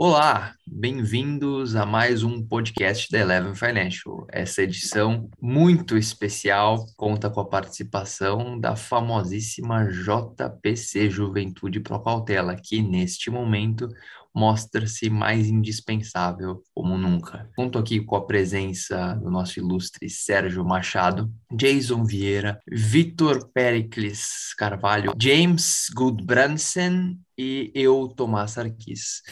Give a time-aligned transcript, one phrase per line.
[0.00, 4.28] Olá, bem-vindos a mais um podcast da Eleven Financial.
[4.30, 12.80] Essa edição muito especial conta com a participação da famosíssima JPC Juventude Pro Cautela, que
[12.80, 13.88] neste momento
[14.32, 17.50] mostra-se mais indispensável como nunca.
[17.56, 25.12] Conto aqui com a presença do nosso ilustre Sérgio Machado, Jason Vieira, Vitor Pericles Carvalho,
[25.20, 29.22] James Goodbranson e eu, Tomás Arquis.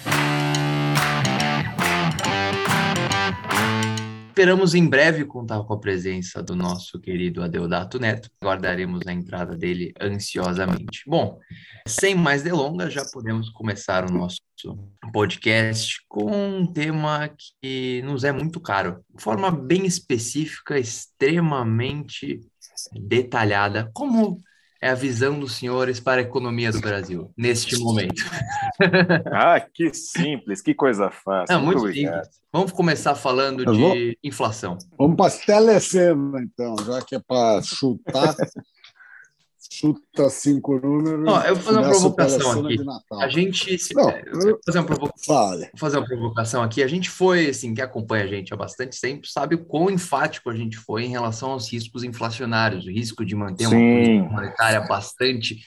[4.36, 8.30] Esperamos em breve contar com a presença do nosso querido Adeodato Neto.
[8.38, 11.04] Aguardaremos a entrada dele ansiosamente.
[11.06, 11.38] Bom,
[11.88, 14.42] sem mais delongas, já podemos começar o nosso
[15.10, 17.30] podcast com um tema
[17.62, 22.38] que nos é muito caro, de forma bem específica, extremamente
[22.92, 24.37] detalhada, como
[24.80, 28.23] é a visão dos senhores para a economia do Brasil neste momento?
[29.33, 31.55] ah, que simples, que coisa fácil.
[31.55, 32.29] É muito, muito simples.
[32.52, 33.95] Vamos começar falando de vou...
[34.25, 34.79] inflação.
[34.99, 38.35] Vamos para a telecena, então, já que é para chutar.
[39.77, 41.24] Chuta cinco números.
[41.24, 42.77] Não, eu vou fazer uma provocação aqui.
[43.21, 43.79] A gente.
[43.79, 43.95] Se...
[43.95, 44.59] Não, eu...
[44.65, 45.13] fazer, uma provo...
[45.27, 46.83] vou fazer uma provocação aqui.
[46.83, 50.49] A gente foi, assim, que acompanha a gente há bastante tempo, sabe o quão enfático
[50.49, 53.74] a gente foi em relação aos riscos inflacionários, o risco de manter Sim.
[53.74, 55.59] uma política monetária bastante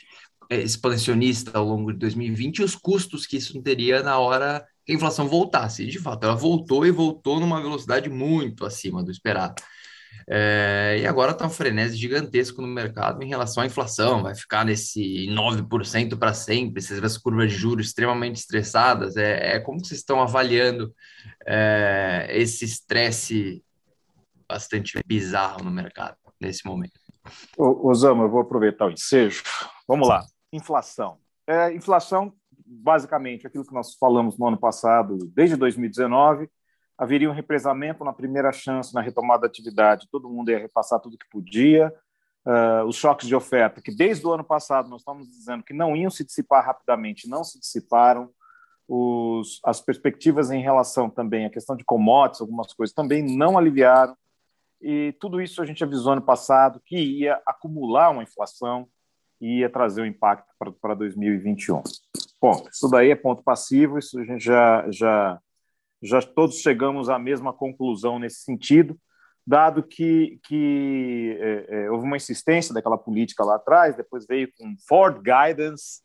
[0.50, 4.92] é, expansionista ao longo de 2020 e os custos que isso teria na hora que
[4.92, 5.86] a inflação voltasse.
[5.86, 9.62] De fato, ela voltou e voltou numa velocidade muito acima do esperado.
[10.32, 14.64] É, e agora está um frenesi gigantesco no mercado em relação à inflação, vai ficar
[14.64, 19.18] nesse 9% para sempre, vocês as curvas de juros extremamente estressadas.
[19.18, 20.94] É, é como vocês estão avaliando
[21.48, 23.64] é, esse estresse
[24.48, 27.00] bastante bizarro no mercado nesse momento?
[27.58, 29.44] Osama, eu vou aproveitar o ensejo.
[29.88, 30.23] Vamos lá.
[30.54, 31.18] Inflação.
[31.48, 32.34] É, inflação,
[32.66, 36.48] basicamente, aquilo que nós falamos no ano passado, desde 2019,
[37.00, 41.17] haveria um represamento na primeira chance, na retomada da atividade, todo mundo ia repassar tudo
[41.17, 41.94] que podia.
[42.45, 45.95] Uh, os choques de oferta, que desde o ano passado nós estamos dizendo que não
[45.95, 48.30] iam se dissipar rapidamente, não se dissiparam.
[48.86, 54.17] Os, as perspectivas em relação também à questão de commodities, algumas coisas também não aliviaram.
[54.82, 58.89] E tudo isso a gente avisou ano passado que ia acumular uma inflação
[59.39, 60.49] e ia trazer um impacto
[60.82, 61.82] para 2021.
[62.42, 65.39] Bom, isso daí é ponto passivo, isso a gente já, já
[66.02, 68.98] já todos chegamos à mesma conclusão nesse sentido,
[69.45, 74.76] dado que, que é, é, houve uma insistência daquela política lá atrás, depois veio com
[74.88, 76.02] Ford Guidance,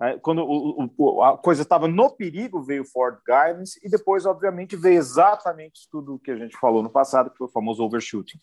[0.00, 0.18] né?
[0.22, 4.98] quando o, o, a coisa estava no perigo, veio Ford Guidance, e depois, obviamente, veio
[4.98, 8.38] exatamente tudo o que a gente falou no passado, que foi o famoso overshooting.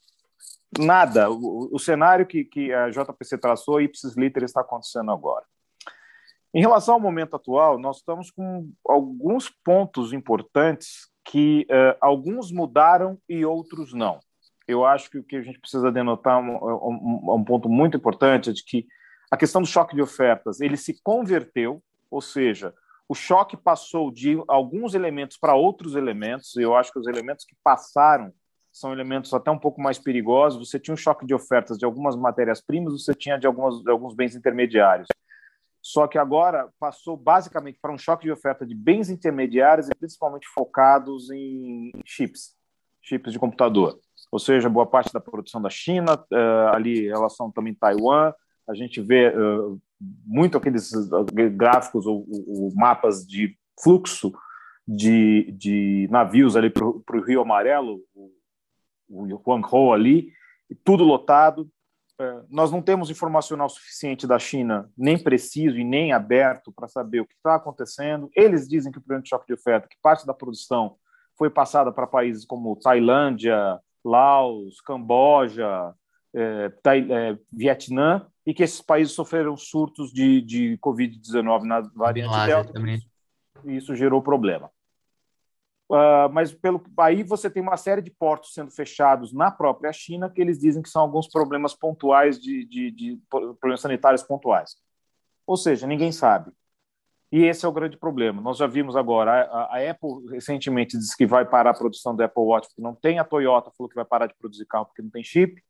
[0.80, 5.46] Nada, o, o cenário que, que a JPC traçou, ipsis liter, está acontecendo agora.
[6.54, 13.18] Em relação ao momento atual, nós estamos com alguns pontos importantes que uh, alguns mudaram
[13.28, 14.20] e outros não.
[14.68, 18.50] Eu acho que o que a gente precisa denotar um, um, um ponto muito importante
[18.50, 18.86] é de que
[19.30, 22.74] a questão do choque de ofertas ele se converteu, ou seja,
[23.08, 26.56] o choque passou de alguns elementos para outros elementos.
[26.58, 28.34] Eu acho que os elementos que passaram
[28.74, 30.70] são elementos até um pouco mais perigosos.
[30.70, 34.14] Você tinha um choque de ofertas de algumas matérias-primas, você tinha de, algumas, de alguns
[34.14, 35.08] bens intermediários
[35.82, 40.48] só que agora passou basicamente para um choque de oferta de bens intermediários e principalmente
[40.48, 42.56] focados em chips,
[43.02, 44.00] chips de computador.
[44.32, 48.32] Ou seja, boa parte da produção da China, uh, ali em relação também Taiwan,
[48.70, 49.82] a gente vê uh,
[50.26, 50.92] muito aqueles
[51.56, 54.32] gráficos ou, ou, mapas de fluxo
[54.88, 58.32] de, de navios ali para o Rio Amarelo, o,
[59.10, 60.32] o Guangzhou ali,
[60.84, 61.70] tudo lotado,
[62.50, 67.26] nós não temos informacional suficiente da China, nem preciso e nem aberto para saber o
[67.26, 68.30] que está acontecendo.
[68.36, 70.96] Eles dizem que o de choque de oferta, que parte da produção
[71.38, 75.94] foi passada para países como Tailândia, Laos, Camboja,
[76.34, 82.74] é, é, Vietnã, e que esses países sofreram surtos de, de Covid-19 na variante Delta.
[82.74, 83.00] Também.
[83.64, 84.70] E isso gerou problema.
[85.92, 90.30] Uh, mas pelo aí você tem uma série de portos sendo fechados na própria China
[90.30, 94.78] que eles dizem que são alguns problemas pontuais de, de, de problemas sanitários pontuais.
[95.46, 96.54] Ou seja, ninguém sabe.
[97.30, 98.42] E esse é o grande problema.
[98.42, 102.24] Nós já vimos agora, a, a, Apple recentemente disse que vai parar a produção do
[102.24, 105.02] Apple Watch porque não tem, a Toyota falou que vai parar de produzir carro porque
[105.02, 105.62] não tem chip,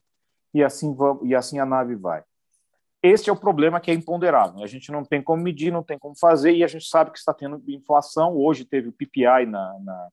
[0.54, 2.24] e assim, e assim a nave vai.
[3.04, 4.64] Este é o problema que é imponderável.
[4.64, 7.18] A gente não tem como medir, não tem como fazer, e a gente sabe que
[7.18, 8.38] está tendo inflação.
[8.38, 10.08] Hoje teve o PPI na, na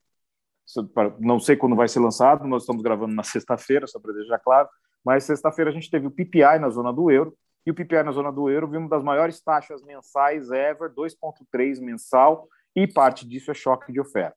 [1.19, 4.69] não sei quando vai ser lançado, nós estamos gravando na sexta-feira, só para deixar claro,
[5.05, 8.13] mas sexta-feira a gente teve o PPI na zona do euro, e o PPI na
[8.13, 13.51] zona do euro viu uma das maiores taxas mensais ever, 2,3 mensal, e parte disso
[13.51, 14.37] é choque de oferta.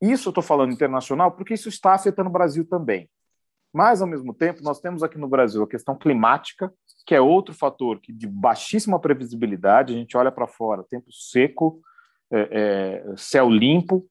[0.00, 3.10] Isso eu estou falando internacional porque isso está afetando o Brasil também.
[3.72, 6.72] Mas, ao mesmo tempo, nós temos aqui no Brasil a questão climática,
[7.06, 11.80] que é outro fator que de baixíssima previsibilidade, a gente olha para fora, tempo seco,
[12.32, 14.06] é, é, céu limpo,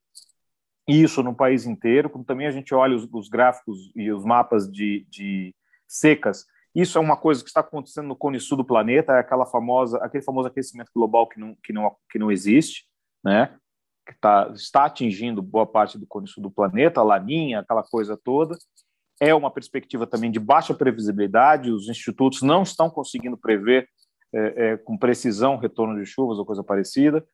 [0.87, 4.69] isso no país inteiro, como também a gente olha os, os gráficos e os mapas
[4.69, 5.55] de, de,
[5.87, 9.45] secas, isso é uma coisa que está acontecendo no cone sul do planeta, é aquela
[9.45, 12.85] famosa, aquele famoso aquecimento global que não, que não, que não existe,
[13.23, 13.55] né?
[14.05, 18.17] que tá, está atingindo boa parte do cone sul do planeta, a laninha, aquela coisa
[18.17, 18.57] toda,
[19.19, 23.87] é uma perspectiva também de baixa previsibilidade, os institutos não estão conseguindo prever
[24.33, 27.25] é, é, com precisão retorno de chuvas ou coisa parecida.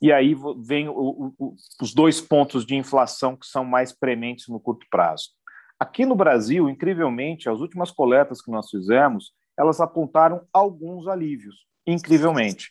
[0.00, 4.60] E aí vem o, o, os dois pontos de inflação que são mais prementes no
[4.60, 5.30] curto prazo.
[5.78, 12.70] Aqui no Brasil, incrivelmente, as últimas coletas que nós fizemos, elas apontaram alguns alívios, incrivelmente.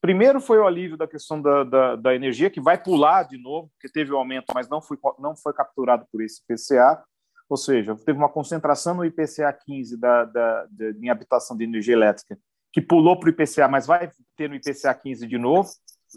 [0.00, 3.70] Primeiro foi o alívio da questão da, da, da energia, que vai pular de novo,
[3.70, 7.02] porque teve o um aumento, mas não foi, não foi capturado por esse IPCA.
[7.48, 11.94] Ou seja, teve uma concentração no IPCA 15 da, da, da, em habitação de energia
[11.94, 12.38] elétrica,
[12.72, 15.70] que pulou para o IPCA, mas vai ter no IPCA 15 de novo,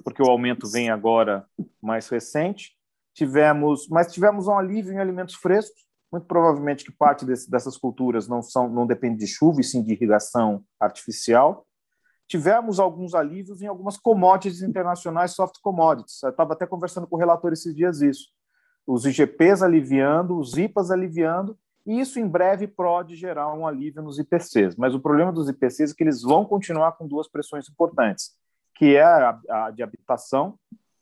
[0.04, 1.46] porque o aumento vem agora
[1.82, 2.72] mais recente.
[3.14, 8.28] Tivemos, mas tivemos um alívio em alimentos frescos, muito provavelmente que parte desse, dessas culturas
[8.28, 11.66] não são não depende de chuva e sim de irrigação artificial.
[12.28, 16.22] Tivemos alguns alívios em algumas commodities internacionais, soft commodities.
[16.24, 18.30] Eu estava até conversando com o relator esses dias isso
[18.92, 21.56] os IGPs aliviando, os IPAs aliviando,
[21.86, 24.76] e isso em breve pode gerar um alívio nos IPCs.
[24.76, 28.32] Mas o problema dos IPCs é que eles vão continuar com duas pressões importantes,
[28.74, 30.58] que é a, a de habitação,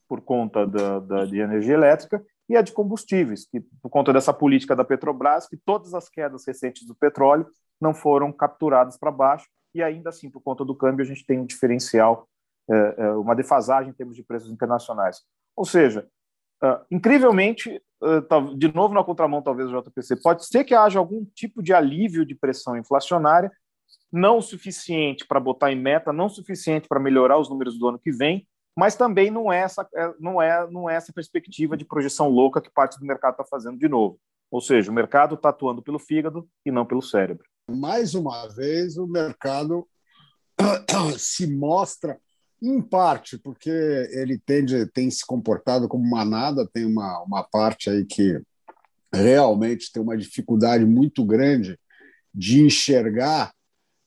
[0.06, 4.34] por conta da, da, de energia elétrica, e a de combustíveis, que por conta dessa
[4.34, 7.48] política da Petrobras, que todas as quedas recentes do petróleo
[7.80, 11.40] não foram capturadas para baixo, e ainda assim, por conta do câmbio, a gente tem
[11.40, 12.28] um diferencial,
[12.70, 15.22] é, é, uma defasagem em termos de preços internacionais.
[15.56, 16.06] Ou seja,
[16.64, 21.26] Uh, incrivelmente, uh, de novo na contramão, talvez, do JPC, pode ser que haja algum
[21.36, 23.52] tipo de alívio de pressão inflacionária,
[24.12, 28.12] não suficiente para botar em meta, não suficiente para melhorar os números do ano que
[28.12, 32.30] vem, mas também não é essa, é, não é, não é essa perspectiva de projeção
[32.30, 34.20] louca que parte do mercado está fazendo de novo.
[34.52, 37.46] Ou seja, o mercado está atuando pelo fígado e não pelo cérebro.
[37.70, 39.88] Mais uma vez, o mercado
[41.18, 42.20] se mostra
[42.62, 48.06] em parte, porque ele tende, tem se comportado como manada, tem uma, uma parte aí
[48.06, 48.42] que
[49.14, 51.80] realmente tem uma dificuldade muito grande
[52.34, 53.52] de enxergar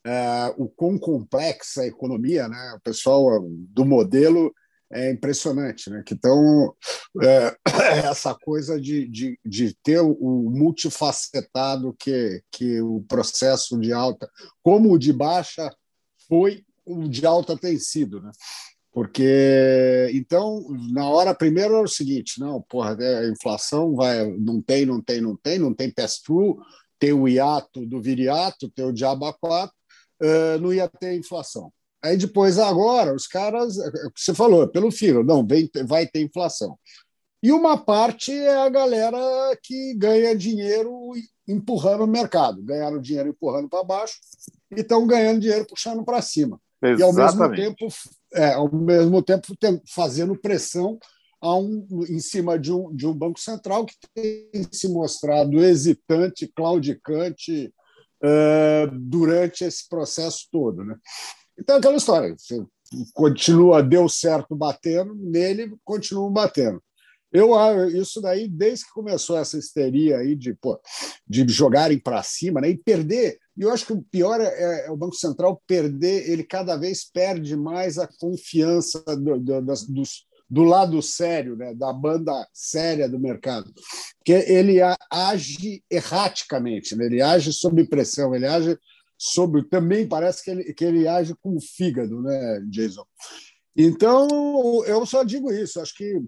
[0.04, 2.74] é, o quão complexa a economia, né?
[2.76, 4.52] O pessoal do modelo
[4.92, 6.02] é impressionante, né?
[6.04, 6.74] Que então
[7.22, 7.56] é,
[8.08, 14.28] essa coisa de, de, de ter o multifacetado que, que o processo de alta,
[14.62, 15.70] como o de baixa
[16.28, 16.64] foi
[17.08, 18.30] de alta tem sido, né?
[18.92, 24.60] Porque então, na hora primeiro era o seguinte, não, porra, é, a inflação vai, não
[24.60, 26.58] tem, não tem, não tem, não tem pass-through,
[26.98, 29.74] tem o hiato do viriato, tem o diabo 4,
[30.22, 31.72] uh, não ia ter inflação.
[32.02, 36.20] Aí depois, agora, os caras, é, é você falou, pelo filo, não, vem, vai ter
[36.22, 36.78] inflação.
[37.42, 39.18] E uma parte é a galera
[39.62, 41.12] que ganha dinheiro
[41.48, 44.16] empurrando o mercado, ganharam dinheiro empurrando para baixo
[44.70, 46.60] e estão ganhando dinheiro puxando para cima.
[46.82, 47.00] Exatamente.
[47.00, 47.88] E ao mesmo tempo,
[48.34, 49.46] é, ao mesmo tempo
[49.86, 50.98] fazendo pressão
[51.40, 56.50] a um, em cima de um, de um Banco Central que tem se mostrado hesitante,
[56.54, 57.72] claudicante
[58.22, 60.84] uh, durante esse processo todo.
[60.84, 60.96] Né?
[61.58, 62.62] Então, aquela história, você
[63.14, 66.82] continua, deu certo batendo, nele continua batendo.
[67.32, 67.52] Eu
[67.88, 70.80] isso daí desde que começou essa histeria aí de, pô,
[71.26, 73.38] de jogarem para cima, né, e perder.
[73.60, 77.04] E eu acho que o pior é, é, o Banco Central perder, ele cada vez
[77.04, 83.20] perde mais a confiança do, do, dos, do lado sério, né, da banda séria do
[83.20, 83.70] mercado,
[84.24, 84.78] que ele
[85.12, 88.78] age erraticamente, né, ele age sob pressão, ele age
[89.18, 93.04] sobre também parece que ele, que ele age com o fígado, né, Jason?
[93.76, 94.26] Então
[94.86, 96.18] eu só digo isso, acho que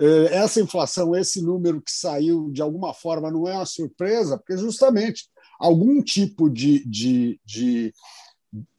[0.00, 4.56] eh, essa inflação, esse número que saiu de alguma forma não é uma surpresa, porque
[4.56, 5.28] justamente
[5.58, 7.92] algum tipo de, de, de,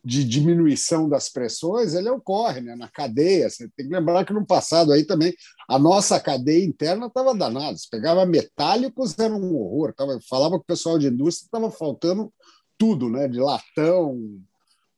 [0.04, 2.76] de diminuição das pressões ele ocorre né?
[2.76, 3.50] na cadeia.
[3.50, 5.34] Você tem que lembrar que no passado aí também
[5.68, 7.78] a nossa cadeia interna estava danada.
[7.78, 9.94] Você pegava metálicos, era um horror.
[9.94, 12.34] Tava, falava com o pessoal de indústria, estava faltando
[12.78, 13.28] tudo, né?
[13.28, 14.18] de latão,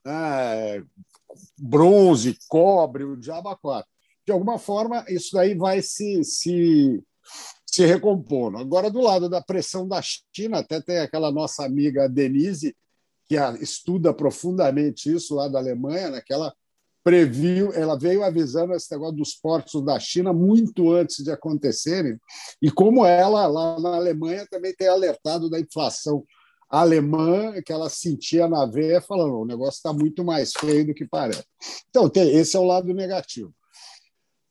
[0.06, 0.84] né?
[1.58, 3.92] bronze, cobre, o diabo quatro
[4.26, 7.04] de alguma forma, isso daí vai se, se,
[7.72, 8.58] se recompondo.
[8.58, 10.02] Agora, do lado da pressão da
[10.36, 12.76] China, até tem aquela nossa amiga Denise,
[13.28, 16.54] que estuda profundamente isso lá da Alemanha, naquela
[17.04, 22.20] previu, ela veio avisando esse negócio dos portos da China muito antes de acontecerem,
[22.62, 26.24] e como ela, lá na Alemanha, também tem alertado da inflação
[26.70, 31.06] alemã, que ela sentia na veia, falando: o negócio está muito mais feio do que
[31.06, 31.44] parece.
[31.90, 33.54] Então, tem, esse é o lado negativo.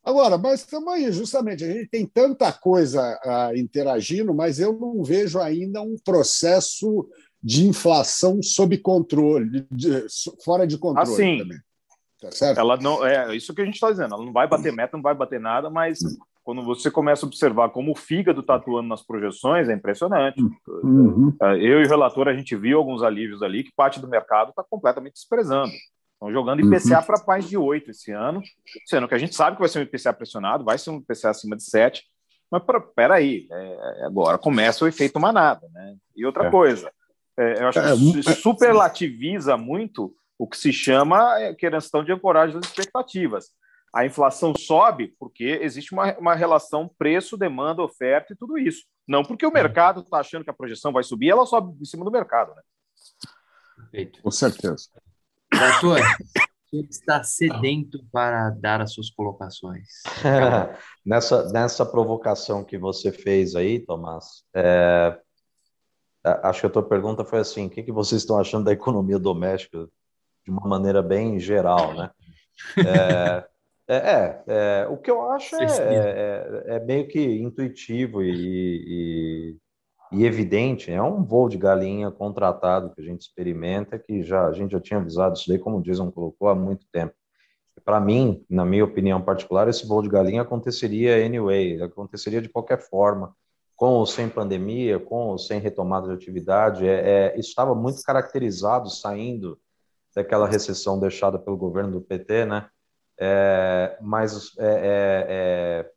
[0.05, 5.03] Agora, mas estamos aí, justamente, a gente tem tanta coisa uh, interagindo, mas eu não
[5.03, 7.09] vejo ainda um processo
[7.43, 10.07] de inflação sob controle, de, de,
[10.45, 11.59] fora de controle assim, também.
[12.21, 12.59] Tá certo?
[12.59, 14.15] Ela não é isso que a gente está dizendo.
[14.15, 15.99] Ela não vai bater meta, não vai bater nada, mas
[16.43, 20.43] quando você começa a observar como o fígado está atuando nas projeções, é impressionante.
[20.67, 21.35] Uhum.
[21.41, 24.63] Eu e o relator a gente viu alguns alívios ali que parte do mercado está
[24.69, 25.73] completamente desprezando.
[26.21, 27.07] Estão jogando IPCA uhum.
[27.07, 28.43] para mais de 8 esse ano,
[28.85, 31.31] sendo que a gente sabe que vai ser um IPCA pressionado, vai ser um IPCA
[31.31, 32.05] acima de 7,
[32.51, 32.63] mas
[32.95, 35.67] peraí, é, agora começa o efeito manada.
[35.73, 35.97] Né?
[36.15, 36.51] E outra é.
[36.51, 36.93] coisa,
[37.39, 42.55] é, eu acho que é, superlativiza muito o que se chama é, questão de ancoragem
[42.61, 43.47] das expectativas.
[43.95, 48.85] A inflação sobe porque existe uma, uma relação preço, demanda, oferta e tudo isso.
[49.09, 52.05] Não porque o mercado está achando que a projeção vai subir, ela sobe em cima
[52.05, 52.55] do mercado.
[52.55, 52.63] Né?
[53.77, 54.23] Perfeito.
[54.23, 54.91] Com certeza.
[55.53, 56.01] Doutor,
[56.91, 59.89] está sedento para dar as suas colocações.
[61.05, 65.19] nessa, nessa provocação que você fez aí, Tomás, é,
[66.43, 69.19] acho que a tua pergunta foi assim: o que, que vocês estão achando da economia
[69.19, 69.89] doméstica
[70.45, 72.11] de uma maneira bem geral, né?
[72.79, 73.51] É,
[73.89, 79.57] é, é, é o que eu acho é, é, é, meio que intuitivo e, e,
[80.13, 80.91] e, evidente.
[80.91, 84.81] É um voo de galinha contratado que a gente experimenta, que já a gente já
[84.81, 87.15] tinha avisado isso daí, como o Jason colocou, há muito tempo.
[87.85, 92.79] Para mim, na minha opinião particular, esse voo de galinha aconteceria anyway, aconteceria de qualquer
[92.79, 93.35] forma,
[93.77, 96.87] com ou sem pandemia, com ou sem retomada de atividade.
[96.87, 99.59] É, é, estava muito caracterizado saindo
[100.15, 102.69] daquela recessão deixada pelo governo do PT, né?
[103.19, 105.91] É, mas é, é, é,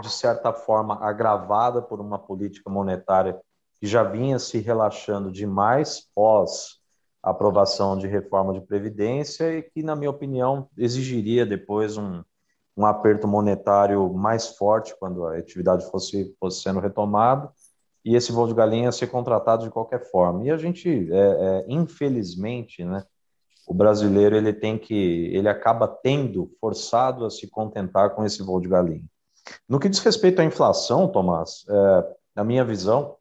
[0.00, 3.40] de certa forma agravada por uma política monetária
[3.80, 6.80] que já vinha se relaxando demais pós
[7.22, 12.22] aprovação de reforma de previdência e que, na minha opinião, exigiria depois um,
[12.76, 17.50] um aperto monetário mais forte quando a atividade fosse, fosse sendo retomada
[18.04, 20.44] e esse voo de galinha ser contratado de qualquer forma.
[20.44, 23.04] E a gente, é, é, infelizmente, né,
[23.66, 24.94] o brasileiro ele tem que,
[25.34, 29.04] ele acaba tendo forçado a se contentar com esse voo de galinha.
[29.68, 33.16] No que diz respeito à inflação, Tomás, é, na minha visão,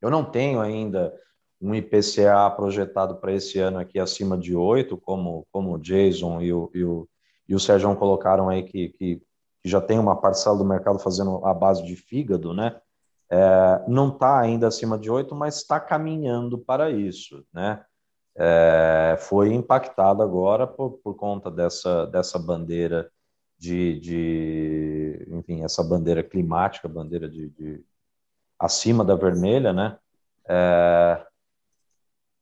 [0.00, 1.14] eu não tenho ainda
[1.60, 6.52] um IPCA projetado para esse ano aqui acima de 8, como, como o Jason e
[6.52, 7.08] o, e o,
[7.48, 9.22] e o Sérgio colocaram aí que, que,
[9.62, 12.80] que já tem uma parcela do mercado fazendo a base de fígado, né?
[13.30, 17.84] é, não está ainda acima de 8, mas está caminhando para isso, né?
[18.36, 23.08] É, foi impactado agora por, por conta dessa, dessa bandeira
[23.56, 27.84] de, de, enfim, essa bandeira climática, bandeira de, de
[28.58, 29.98] acima da vermelha, né?
[30.48, 31.26] É,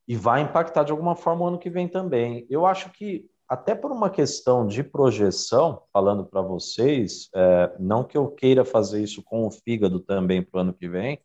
[0.07, 2.47] e vai impactar de alguma forma o ano que vem também.
[2.49, 8.17] Eu acho que até por uma questão de projeção, falando para vocês, é, não que
[8.17, 11.21] eu queira fazer isso com o fígado também para o ano que vem,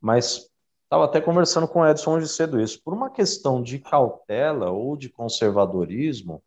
[0.00, 0.50] mas
[0.84, 2.82] estava até conversando com o Edson hoje cedo isso.
[2.82, 6.42] Por uma questão de cautela ou de conservadorismo,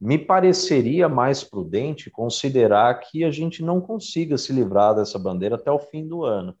[0.00, 5.70] me pareceria mais prudente considerar que a gente não consiga se livrar dessa bandeira até
[5.70, 6.54] o fim do ano.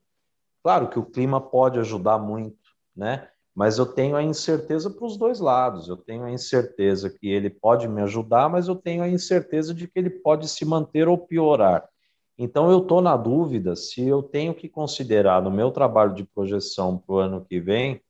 [0.62, 2.58] Claro que o clima pode ajudar muito,
[2.94, 3.28] né?
[3.56, 5.88] mas eu tenho a incerteza para os dois lados.
[5.88, 9.88] Eu tenho a incerteza que ele pode me ajudar, mas eu tenho a incerteza de
[9.88, 11.88] que ele pode se manter ou piorar.
[12.36, 16.98] Então, eu estou na dúvida se eu tenho que considerar no meu trabalho de projeção
[16.98, 18.02] para o ano que vem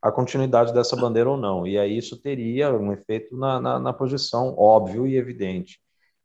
[0.00, 1.66] a continuidade dessa bandeira ou não.
[1.66, 5.80] E aí isso teria um efeito na, na, na projeção, óbvio e evidente.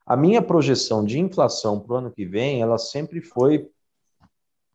[0.05, 3.69] A minha projeção de inflação para o ano que vem, ela sempre foi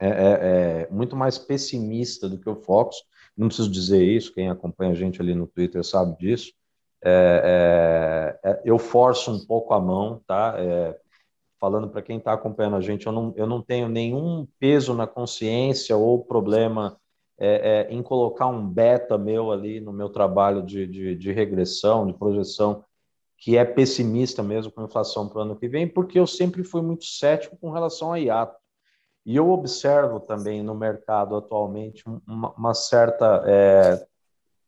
[0.01, 2.97] é, é, é, muito mais pessimista do que o Fox
[3.37, 6.53] não preciso dizer isso, quem acompanha a gente ali no Twitter sabe disso.
[7.05, 10.57] É, é, eu forço um pouco a mão, tá?
[11.61, 15.07] Falando para quem está acompanhando a gente, eu não, eu não tenho nenhum peso na
[15.07, 16.99] consciência ou problema
[17.39, 22.07] é, é, em colocar um beta meu ali no meu trabalho de, de, de regressão,
[22.07, 22.85] de projeção,
[23.37, 26.65] que é pessimista mesmo com a inflação para o ano que vem, porque eu sempre
[26.65, 28.57] fui muito cético com relação a hiato.
[29.25, 34.05] E eu observo também no mercado atualmente uma, uma certa, é,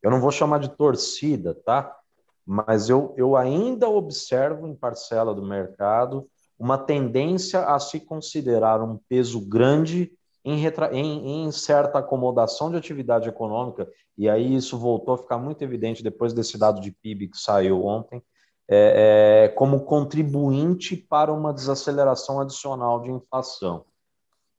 [0.03, 1.97] eu não vou chamar de torcida, tá?
[2.47, 8.99] Mas eu, eu ainda observo em parcela do mercado uma tendência a se considerar um
[9.09, 10.13] peso grande
[10.45, 10.91] em, retra...
[10.93, 16.03] em, em, certa acomodação de atividade econômica, e aí isso voltou a ficar muito evidente
[16.03, 18.23] depois desse dado de PIB que saiu ontem,
[18.69, 23.85] é, é, como contribuinte para uma desaceleração adicional de inflação.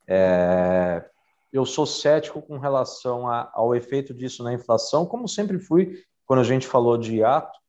[0.07, 1.05] É,
[1.53, 6.39] eu sou cético com relação a, ao efeito disso na inflação, como sempre fui quando
[6.39, 7.60] a gente falou de hiato,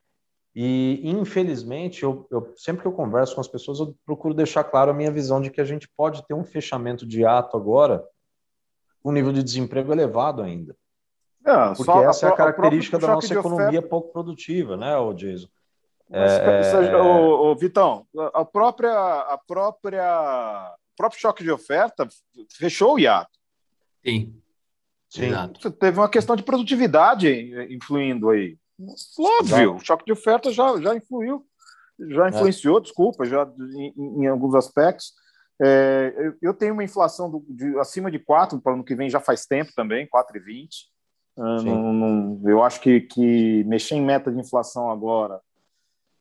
[0.54, 4.90] e, infelizmente, eu, eu, sempre que eu converso com as pessoas, eu procuro deixar claro
[4.90, 8.04] a minha visão de que a gente pode ter um fechamento de ato agora
[9.02, 10.76] com um nível de desemprego elevado ainda.
[11.44, 13.88] É, Porque essa a, é a característica da nossa economia oferta...
[13.88, 15.48] pouco produtiva, né, o Jason?
[16.10, 16.96] É, é...
[16.96, 22.06] O, o, Vitão, a própria, a própria, o próprio choque de oferta
[22.50, 23.38] fechou o hiato.
[24.04, 24.34] Sim.
[25.08, 25.26] Sim.
[25.26, 25.70] Exato.
[25.72, 27.28] Teve uma questão de produtividade
[27.74, 28.58] influindo aí.
[29.18, 31.44] Óbvio, o choque de oferta já, já influiu,
[31.98, 32.80] já influenciou, é.
[32.80, 35.12] desculpa, já em, em alguns aspectos.
[35.60, 38.96] É, eu, eu, tenho uma inflação do, de, acima de 4 para o ano que
[38.96, 40.68] vem já faz tempo também, 4,20.
[41.36, 45.40] Uh, não, não, eu acho que, que mexer em meta de inflação agora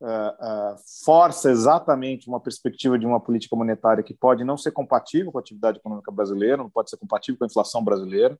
[0.00, 5.30] uh, uh, força exatamente uma perspectiva de uma política monetária que pode não ser compatível
[5.30, 8.38] com a atividade econômica brasileira, não pode ser compatível com a inflação brasileira.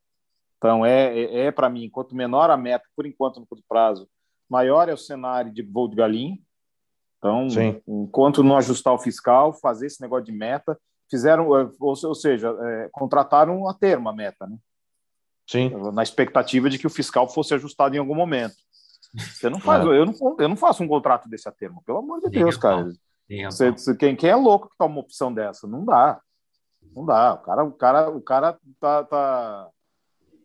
[0.63, 4.09] Então, é, é, é para mim, quanto menor a meta, por enquanto, no curto prazo,
[4.49, 6.39] maior é o cenário de voo de galinha.
[7.19, 7.83] Então, Sim.
[7.85, 10.79] enquanto não ajustar o fiscal, fazer esse negócio de meta,
[11.11, 14.57] fizeram, eh, ou, ou seja, é, contrataram a termo a meta, né?
[15.49, 15.71] Sim.
[15.93, 18.55] Na expectativa de que o fiscal fosse ajustado em algum momento.
[19.17, 19.89] Você não faz, é.
[19.89, 22.89] eu, não, eu não faço um contrato desse a termo, pelo amor de Deus, cara.
[23.51, 25.67] Você, você, quem, quem é louco que toma uma opção dessa?
[25.67, 26.21] Não dá.
[26.95, 27.35] Não dá.
[27.35, 29.69] O cara, o cara, o cara tá, tá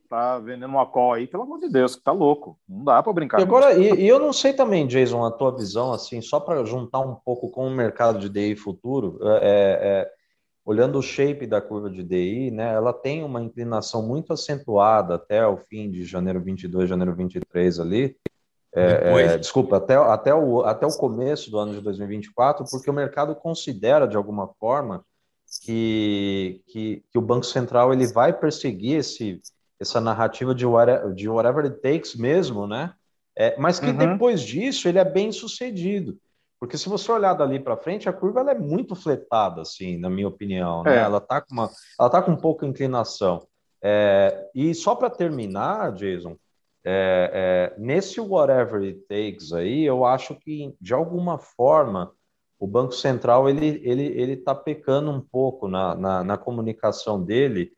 [0.08, 2.58] tá vendendo uma call aí, pelo amor de Deus, que tá louco.
[2.68, 3.40] Não dá para brincar.
[3.40, 6.64] E agora, e, e, eu não sei também, Jason, a tua visão, assim, só para
[6.66, 10.12] juntar um pouco com o mercado de DI futuro, é, é, é,
[10.66, 15.46] olhando o shape da curva de DI, né, ela tem uma inclinação muito acentuada até
[15.46, 18.16] o fim de janeiro 22, janeiro 23 ali.
[18.76, 22.94] É, é, desculpa, até, até, o, até o começo do ano de 2024, porque o
[22.94, 25.04] mercado considera, de alguma forma,
[25.64, 29.42] que, que, que o Banco Central ele vai perseguir esse,
[29.80, 32.94] essa narrativa de whatever, de whatever it takes mesmo, né?
[33.38, 33.98] É, mas que uhum.
[33.98, 36.18] depois disso ele é bem sucedido.
[36.60, 40.10] Porque se você olhar dali para frente, a curva ela é muito fletada, assim, na
[40.10, 40.84] minha opinião.
[40.84, 40.96] Né?
[40.96, 41.00] É.
[41.00, 43.48] Ela está com uma, ela tá com pouca inclinação.
[43.84, 46.36] É, e só para terminar, Jason,
[46.84, 52.12] é, é, nesse whatever it takes aí, eu acho que de alguma forma
[52.60, 57.72] o Banco Central ele ele ele está pecando um pouco na, na, na comunicação dele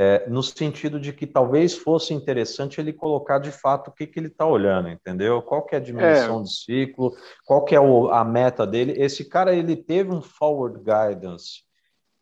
[0.00, 4.20] é, no sentido de que talvez fosse interessante ele colocar de fato o que, que
[4.20, 5.42] ele está olhando, entendeu?
[5.42, 6.42] Qual que é a dimensão é.
[6.42, 8.94] do ciclo, qual que é o, a meta dele.
[8.96, 11.64] Esse cara ele teve um forward guidance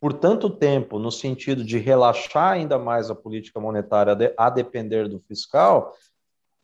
[0.01, 5.21] por tanto tempo no sentido de relaxar ainda mais a política monetária a depender do
[5.21, 5.93] fiscal.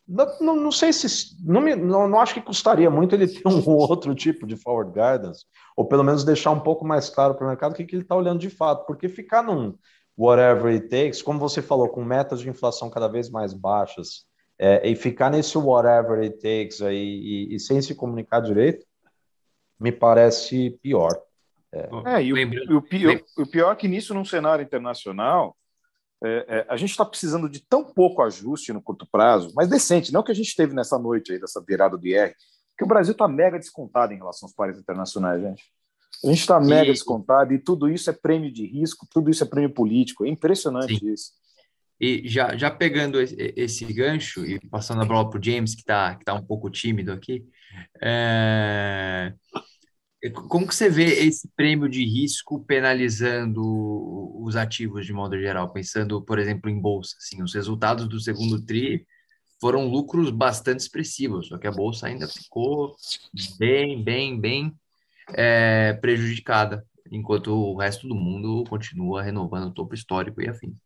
[0.09, 3.47] Não, não, não sei se não, me, não, não acho que custaria muito ele ter
[3.47, 5.45] um outro tipo de forward guidance,
[5.77, 8.03] ou pelo menos deixar um pouco mais claro para o mercado o que, que ele
[8.03, 9.75] está olhando de fato, porque ficar num,
[10.17, 14.27] whatever it takes, como você falou, com metas de inflação cada vez mais baixas,
[14.59, 18.87] é, e ficar nesse whatever it takes aí e, e, sem se comunicar direito,
[19.81, 21.11] me parece pior.
[21.73, 25.57] É, é e, o, o, pior, o pior é que nisso, num cenário internacional,
[26.23, 30.13] é, é, a gente está precisando de tão pouco ajuste no curto prazo, mas decente,
[30.13, 32.35] não que a gente teve nessa noite aí, dessa virada do IR,
[32.79, 35.65] que o Brasil está mega descontado em relação aos pares internacionais, gente.
[36.25, 39.47] A gente está mega descontado e tudo isso é prêmio de risco, tudo isso é
[39.47, 40.25] prêmio político.
[40.25, 41.13] É impressionante Sim.
[41.13, 41.33] isso.
[42.01, 45.83] E já, já pegando esse, esse gancho e passando a bola para o James, que
[45.83, 47.45] está que tá um pouco tímido aqui,
[48.01, 49.33] é...
[50.49, 53.63] como que você vê esse prêmio de risco penalizando
[54.45, 55.73] os ativos de modo geral?
[55.73, 57.17] Pensando, por exemplo, em bolsa.
[57.19, 59.07] Assim, os resultados do segundo TRI
[59.61, 62.97] foram lucros bastante expressivos, só que a bolsa ainda ficou
[63.61, 64.75] bem, bem, bem
[65.29, 70.77] é, prejudicada, enquanto o resto do mundo continua renovando o topo histórico e afim.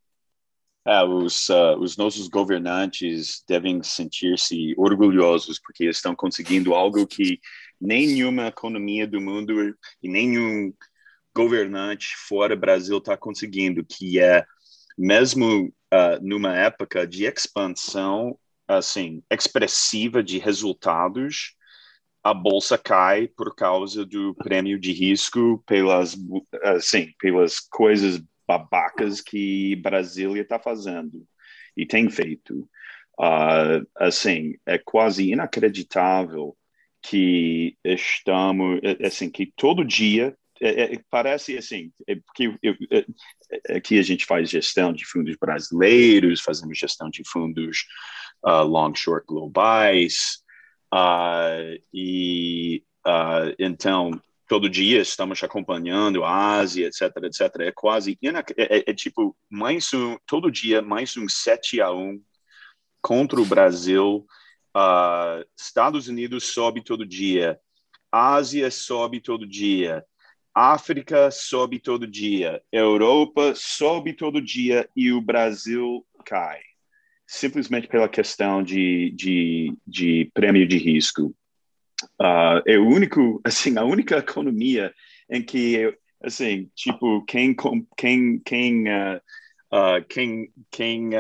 [0.86, 7.40] É, os, uh, os nossos governantes devem sentir-se orgulhosos porque estão conseguindo algo que
[7.80, 10.72] nenhuma economia do mundo e nenhum
[11.34, 14.44] governante fora Brasil está conseguindo, que é
[14.96, 21.55] mesmo uh, numa época de expansão assim expressiva de resultados,
[22.30, 26.16] a bolsa cai por causa do prêmio de risco pelas
[26.62, 31.24] assim pelas coisas babacas que Brasília está fazendo
[31.76, 32.68] e tem feito.
[33.18, 36.56] Uh, assim é quase inacreditável
[37.00, 42.58] que estamos assim que todo dia é, é, parece assim é, porque
[42.92, 47.86] é, aqui a gente faz gestão de fundos brasileiros fazemos gestão de fundos
[48.44, 50.44] uh, long short globais
[50.96, 57.60] Uh, e Uh, então, todo dia estamos acompanhando a Ásia, etc, etc.
[57.60, 62.20] É quase, é, é, é, tipo, mais um, todo dia, mais um 7 a 1
[63.00, 64.26] contra o Brasil.
[64.76, 67.60] Uh, Estados Unidos sobe todo dia.
[68.10, 70.04] Ásia sobe todo dia.
[70.52, 72.60] África sobe todo dia.
[72.72, 76.60] Europa sobe todo dia e o Brasil cai.
[77.26, 81.34] Simplesmente pela questão de, de, de prêmio de risco.
[82.20, 84.94] Uh, é o único, assim, a única economia
[85.30, 87.54] em que, assim, tipo, quem,
[87.96, 89.16] quem, quem, uh,
[89.72, 91.10] uh, quem, quem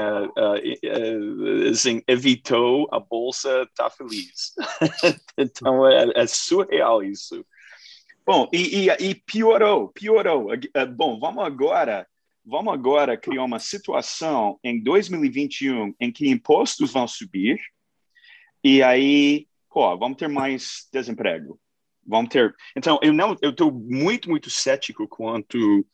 [1.70, 4.54] assim, evitou a bolsa está feliz.
[5.36, 7.44] então, é, é, surreal isso.
[8.24, 10.48] Bom, e, e, e piorou, piorou.
[10.96, 12.06] Bom, vamos agora
[12.46, 17.58] vamos agora criar uma situação em 2021 em que impostos vão subir
[18.62, 21.60] e aí pô, vamos ter mais desemprego.
[22.06, 22.56] Vamos ter.
[22.74, 25.86] Então, eu não, eu estou muito, muito cético quanto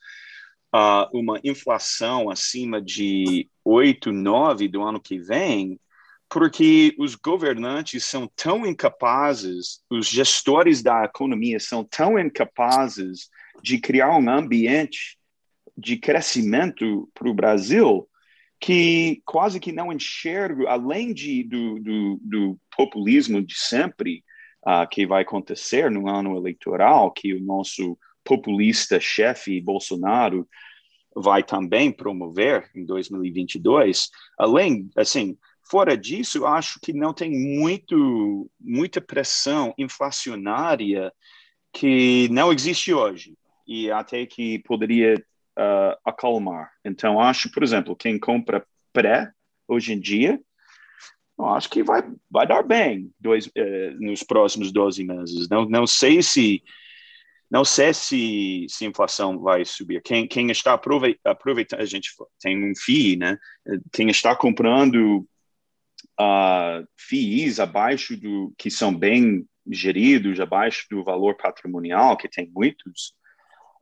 [0.72, 5.80] a uh, uma inflação acima de 8, 9 do ano que vem,
[6.28, 13.28] porque os governantes são tão incapazes, os gestores da economia são tão incapazes
[13.64, 15.18] de criar um ambiente
[15.76, 18.08] de crescimento para o Brasil
[18.62, 24.22] que quase que não enxergo, além de, do, do, do populismo de sempre
[24.64, 30.48] uh, que vai acontecer no ano eleitoral, que o nosso populista chefe Bolsonaro
[31.14, 35.36] vai também promover em 2022, além, assim,
[35.68, 41.12] fora disso, acho que não tem muito, muita pressão inflacionária
[41.72, 43.36] que não existe hoje.
[43.66, 45.22] E até que poderia
[45.58, 46.70] uh, acalmar.
[46.84, 49.32] Então, acho, por exemplo, quem compra pré
[49.66, 50.40] hoje em dia,
[51.38, 53.50] acho que vai, vai dar bem dois, uh,
[54.00, 55.48] nos próximos 12 meses.
[55.48, 56.62] Não, não sei se
[57.50, 60.00] não sei se, se a inflação vai subir.
[60.00, 62.10] Quem, quem está aproveitando, a gente
[62.40, 63.38] tem um FII, né?
[63.92, 65.28] Quem está comprando
[66.18, 73.12] uh, FIIs abaixo do que são bem geridos, abaixo do valor patrimonial, que tem muitos,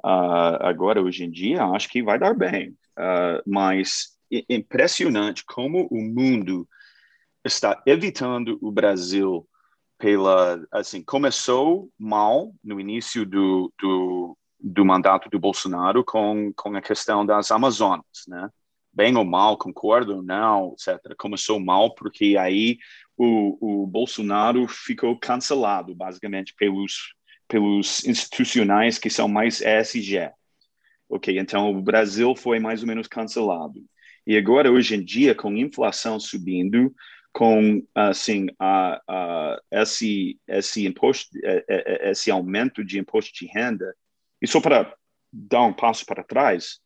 [0.05, 2.71] uh, agora, hoje em dia, acho que vai dar bem.
[2.99, 6.69] Uh, mas é impressionante como o mundo
[7.45, 9.47] está evitando o Brasil
[9.99, 16.81] pela assim começou mal no início do, do, do mandato do Bolsonaro com, com a
[16.81, 18.49] questão das Amazonas, né?
[18.93, 21.15] Bem ou mal, concordo ou não, etc.
[21.17, 22.79] Começou mal porque aí
[23.17, 27.15] o, o Bolsonaro ficou cancelado, basicamente, pelos
[27.51, 30.31] pelos institucionais que são mais ESG.
[31.09, 33.85] Ok, então o Brasil foi mais ou menos cancelado.
[34.25, 36.95] E agora, hoje em dia, com inflação subindo,
[37.33, 43.47] com assim a, a, esse esse imposto é, é, é, esse aumento de imposto de
[43.47, 43.95] renda
[44.43, 44.93] e só para
[45.33, 46.81] dar um passo para trás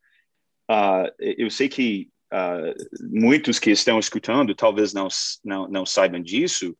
[0.70, 2.74] uh, eu sei que uh,
[3.11, 5.09] muitos que estão escutando talvez não
[5.42, 6.77] não, não saibam disso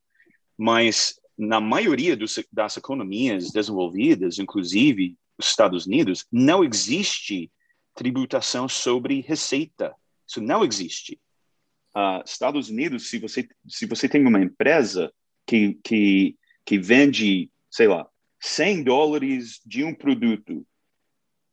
[0.55, 7.51] mas na maioria dos, das economias desenvolvidas, inclusive os Estados Unidos, não existe
[7.93, 9.93] tributação sobre receita.
[10.27, 11.19] Isso não existe.
[11.95, 15.13] Uh, Estados Unidos, se você se você tem uma empresa
[15.47, 18.07] que que que vende, sei lá,
[18.41, 20.65] 100 dólares de um produto,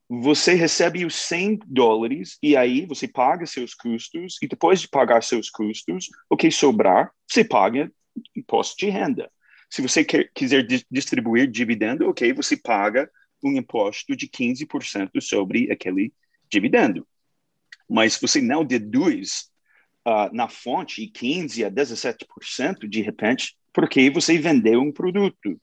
[0.09, 5.23] você recebe os 100 dólares e aí você paga seus custos e depois de pagar
[5.23, 7.91] seus custos, o que sobrar, você paga
[8.37, 9.31] imposto de renda.
[9.73, 13.11] Se você quer, quiser distribuir dividendo, ok, você paga
[13.43, 16.13] um imposto de 15% sobre aquele
[16.47, 17.09] dividendo.
[17.89, 19.51] Mas você não deduz
[20.07, 25.59] uh, na fonte 15% a 17% de repente, porque você vendeu um produto.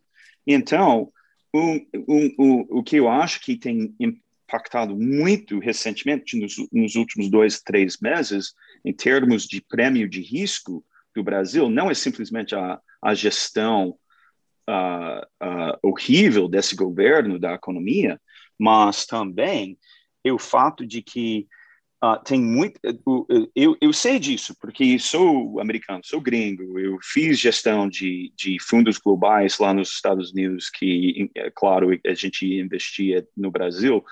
[0.48, 1.14] Então,
[1.54, 7.30] um, um, um, o que eu acho que tem impactado muito recentemente, nos, nos últimos
[7.30, 10.84] dois, três meses, em termos de prêmio de risco
[11.20, 13.96] do Brasil, não é simplesmente a, a gestão
[14.70, 18.20] uh, uh, horrível desse governo da economia,
[18.58, 19.78] mas também
[20.24, 21.46] é o fato de que
[22.04, 22.80] uh, tem muito.
[23.54, 28.98] Eu, eu sei disso, porque sou americano, sou gringo, eu fiz gestão de, de fundos
[28.98, 34.04] globais lá nos Estados Unidos, que, é claro, a gente investia no Brasil.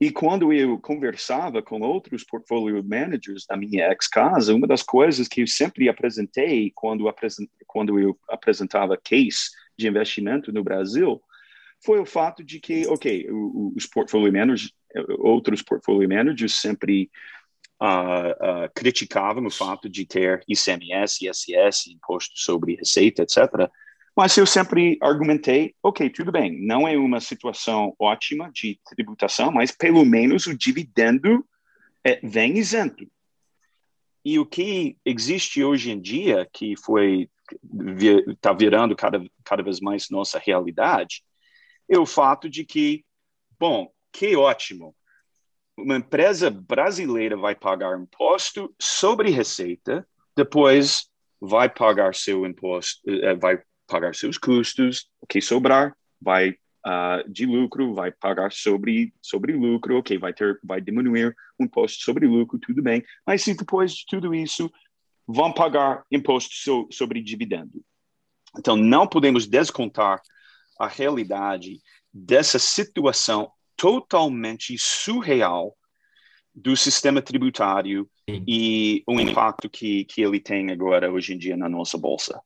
[0.00, 5.42] E quando eu conversava com outros portfolio managers da minha ex-casa, uma das coisas que
[5.42, 7.04] eu sempre apresentei quando,
[7.66, 11.20] quando eu apresentava case de investimento no Brasil
[11.84, 13.26] foi o fato de que, ok,
[13.76, 14.72] os portfolio managers,
[15.18, 17.10] outros portfolio managers sempre
[17.80, 23.70] uh, uh, criticavam o fato de ter ICMS, ISS, imposto sobre receita, etc.,
[24.18, 29.70] Mas eu sempre argumentei, ok, tudo bem, não é uma situação ótima de tributação, mas
[29.70, 31.46] pelo menos o dividendo
[32.02, 33.08] é, vem isento.
[34.24, 37.30] E o que existe hoje em dia, que foi
[38.26, 41.22] está virando cada, cada vez mais nossa realidade,
[41.88, 43.04] é o fato de que,
[43.56, 44.96] bom, que ótimo,
[45.76, 50.04] uma empresa brasileira vai pagar imposto sobre receita,
[50.36, 51.08] depois
[51.40, 57.46] vai pagar seu imposto, eh, vai pagar seus custos, o que sobrar vai uh, de
[57.46, 62.58] lucro, vai pagar sobre sobre lucro, ok, vai ter, vai diminuir o imposto sobre lucro,
[62.58, 64.70] tudo bem, mas se depois de tudo isso
[65.26, 67.82] vão pagar imposto so, sobre dividendo.
[68.56, 70.20] Então não podemos descontar
[70.78, 71.80] a realidade
[72.12, 75.76] dessa situação totalmente surreal
[76.54, 78.42] do sistema tributário Sim.
[78.46, 82.40] e o impacto que, que ele tem agora, hoje em dia, na nossa bolsa.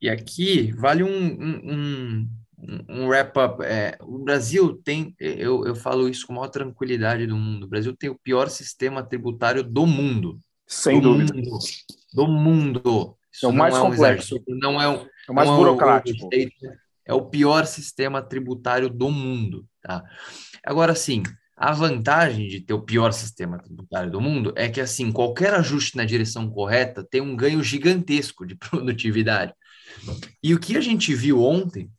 [0.00, 2.28] E aqui vale um, um,
[2.58, 3.62] um, um wrap-up.
[3.64, 7.68] É, o Brasil tem, eu, eu falo isso com a maior tranquilidade do mundo, o
[7.68, 10.38] Brasil tem o pior sistema tributário do mundo.
[10.66, 11.34] Sem do dúvida.
[11.34, 11.58] Mundo,
[12.12, 13.16] do mundo.
[13.32, 14.42] Isso é o mais é complexo.
[14.48, 16.28] não é, um, é o mais é burocrático.
[17.04, 19.64] É o pior sistema tributário do mundo.
[19.80, 20.02] Tá?
[20.64, 21.22] Agora, sim,
[21.56, 25.96] a vantagem de ter o pior sistema tributário do mundo é que, assim, qualquer ajuste
[25.96, 29.54] na direção correta tem um ganho gigantesco de produtividade.
[30.42, 31.90] E o que a gente viu ontem,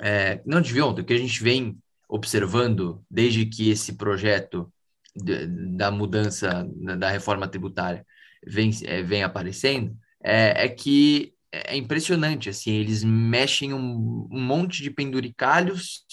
[0.00, 4.72] é, não viu ontem, o que a gente vem observando desde que esse projeto
[5.14, 6.66] de, da mudança,
[6.98, 8.06] da reforma tributária
[8.46, 14.82] vem, é, vem aparecendo, é, é que é impressionante, assim, eles mexem um, um, monte
[14.82, 16.04] de penduricalhos,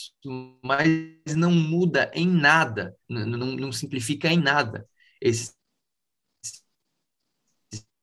[0.62, 0.90] mas
[1.36, 4.86] não muda em nada, não, não simplifica em nada
[5.22, 5.54] esse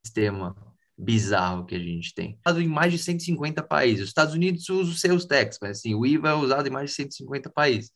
[0.03, 0.66] sistema
[0.99, 2.39] bizarro que a gente tem.
[2.59, 4.03] Em mais de 150 países.
[4.03, 6.91] Os Estados Unidos usam os seus tax, mas assim, o IVA é usado em mais
[6.91, 7.91] de 150 países.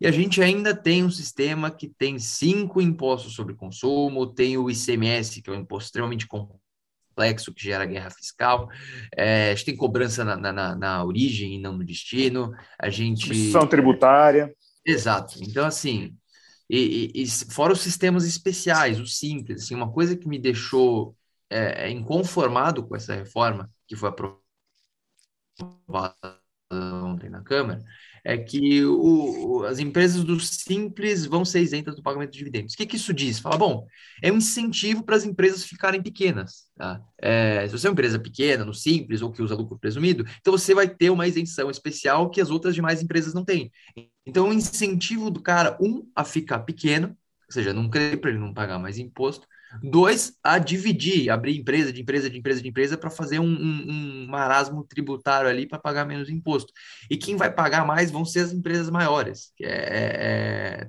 [0.00, 4.70] E a gente ainda tem um sistema que tem cinco impostos sobre consumo, tem o
[4.70, 8.68] ICMS, que é um imposto extremamente complexo, que gera guerra fiscal.
[9.16, 12.54] É, a gente tem cobrança na, na, na, origem e não no destino.
[12.78, 13.50] A gente.
[13.50, 14.54] São tributária.
[14.86, 15.36] Exato.
[15.42, 16.14] Então, assim,
[16.70, 21.16] e, e, e, fora os sistemas especiais, os simples, assim, uma coisa que me deixou
[21.50, 24.38] é, é inconformado com essa reforma que foi aprovada
[26.70, 27.82] ontem na Câmara,
[28.24, 32.74] é que o, as empresas do Simples vão ser isentas do pagamento de dividendos.
[32.74, 33.38] O que, que isso diz?
[33.38, 33.86] Fala, bom,
[34.22, 36.66] é um incentivo para as empresas ficarem pequenas.
[36.76, 37.00] Tá?
[37.16, 40.52] É, se você é uma empresa pequena, no Simples, ou que usa lucro presumido, então
[40.52, 43.72] você vai ter uma isenção especial que as outras demais empresas não têm.
[44.26, 48.38] Então, o incentivo do cara, um, a ficar pequeno, ou seja, não querer para ele
[48.38, 49.46] não pagar mais imposto,
[49.82, 53.86] Dois, a dividir, abrir empresa de empresa de empresa de empresa para fazer um, um,
[53.88, 56.72] um, marasmo tributário ali para pagar menos imposto.
[57.10, 60.88] E quem vai pagar mais vão ser as empresas maiores, é, é,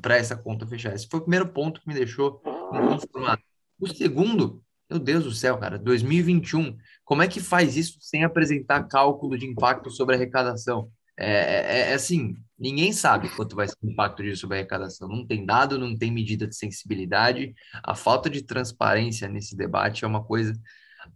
[0.00, 0.94] para essa conta fechar.
[0.94, 3.42] Esse foi o primeiro ponto que me deixou inconformado.
[3.78, 8.84] O segundo, meu Deus do céu, cara, 2021, como é que faz isso sem apresentar
[8.84, 10.90] cálculo de impacto sobre a arrecadação?
[11.18, 15.08] É, é, é, assim, ninguém sabe quanto vai ser o impacto disso sobre a arrecadação.
[15.08, 17.52] Não tem dado, não tem medida de sensibilidade.
[17.82, 20.54] A falta de transparência nesse debate é uma coisa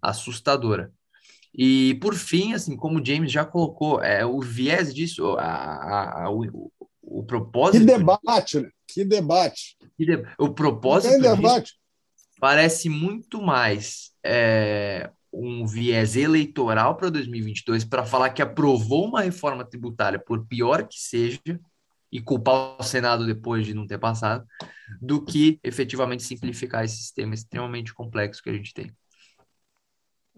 [0.02, 0.92] assustadora.
[1.54, 6.24] E, por fim, assim, como o James já colocou, é, o viés disso, a, a,
[6.24, 7.86] a o, o, propósito...
[7.86, 8.70] Que debate, né?
[8.88, 9.76] Que debate.
[9.96, 11.74] Que de, o propósito debate.
[12.40, 19.64] parece muito mais é, um viés eleitoral para 2022 para falar que aprovou uma reforma
[19.64, 21.40] tributária, por pior que seja,
[22.10, 24.46] e culpar o Senado depois de não ter passado,
[25.00, 28.90] do que efetivamente simplificar esse sistema extremamente complexo que a gente tem.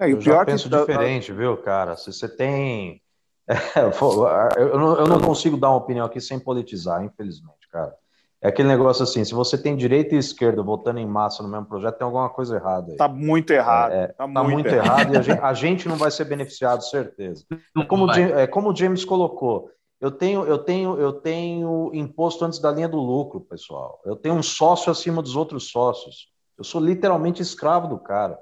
[0.01, 0.77] É, e o eu pior penso que...
[0.77, 1.97] diferente, viu, cara?
[1.97, 3.03] Se você tem.
[4.57, 7.95] eu, não, eu não consigo dar uma opinião aqui sem politizar, infelizmente, cara.
[8.41, 11.67] É aquele negócio assim, se você tem direita e esquerda votando em massa no mesmo
[11.67, 12.97] projeto, tem alguma coisa errada aí.
[12.97, 13.93] Tá muito errado.
[13.93, 16.83] É, tá, tá muito, muito, errado, e a gente, a gente, não vai ser beneficiado,
[16.83, 17.45] certeza.
[17.77, 19.71] É como, é como o James colocou,
[20.01, 24.01] eu tenho, eu tenho, eu tenho imposto antes da linha do lucro, pessoal.
[24.05, 26.29] Eu tenho um sócio acima dos outros sócios.
[26.57, 28.39] Eu sou literalmente escravo do cara.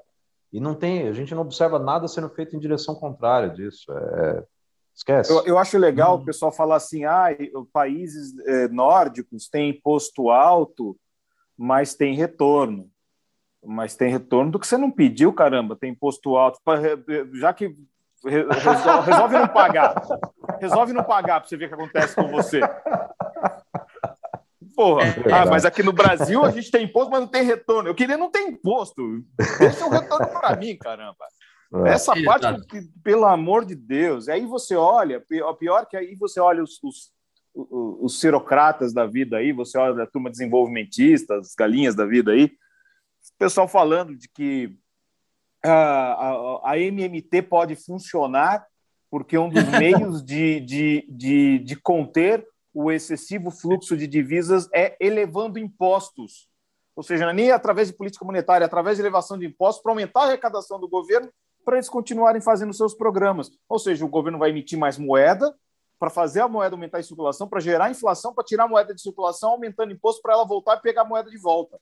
[0.53, 3.91] E não tem, a gente não observa nada sendo feito em direção contrária disso.
[3.91, 4.43] É,
[4.97, 5.31] Esquece.
[5.31, 6.21] Eu, eu acho legal hum.
[6.21, 7.27] o pessoal falar assim: ah,
[7.71, 10.97] países eh, nórdicos têm imposto alto,
[11.55, 12.89] mas tem retorno.
[13.63, 16.59] Mas tem retorno do que você não pediu, caramba, tem imposto alto.
[17.33, 17.75] Já que
[18.25, 19.95] resolve, resolve não pagar.
[20.59, 22.61] Resolve não pagar para você ver o que acontece com você.
[24.75, 27.89] Porra, é, ah, mas aqui no Brasil a gente tem imposto, mas não tem retorno.
[27.89, 29.23] Eu queria não ter imposto.
[29.59, 31.25] Deixa um retorno para mim, caramba.
[31.73, 31.89] É.
[31.89, 32.47] Essa parte,
[33.03, 34.29] pelo amor de Deus.
[34.29, 37.11] Aí você olha, pior, pior que aí você olha os, os,
[37.53, 42.31] os, os serocratas da vida aí, você olha a turma desenvolvimentista, as galinhas da vida
[42.31, 44.77] aí, o pessoal falando de que
[45.63, 48.65] a, a, a MMT pode funcionar
[49.09, 54.95] porque um dos meios de, de, de, de conter o excessivo fluxo de divisas é
[54.99, 56.47] elevando impostos.
[56.95, 59.91] Ou seja, é nem através de política monetária, é através de elevação de impostos para
[59.91, 61.31] aumentar a arrecadação do governo
[61.67, 63.51] para eles continuarem fazendo seus programas.
[63.67, 65.53] Ou seja, o governo vai emitir mais moeda
[65.99, 69.01] para fazer a moeda aumentar em circulação, para gerar inflação, para tirar a moeda de
[69.01, 71.77] circulação, aumentando imposto para ela voltar e pegar a moeda de volta.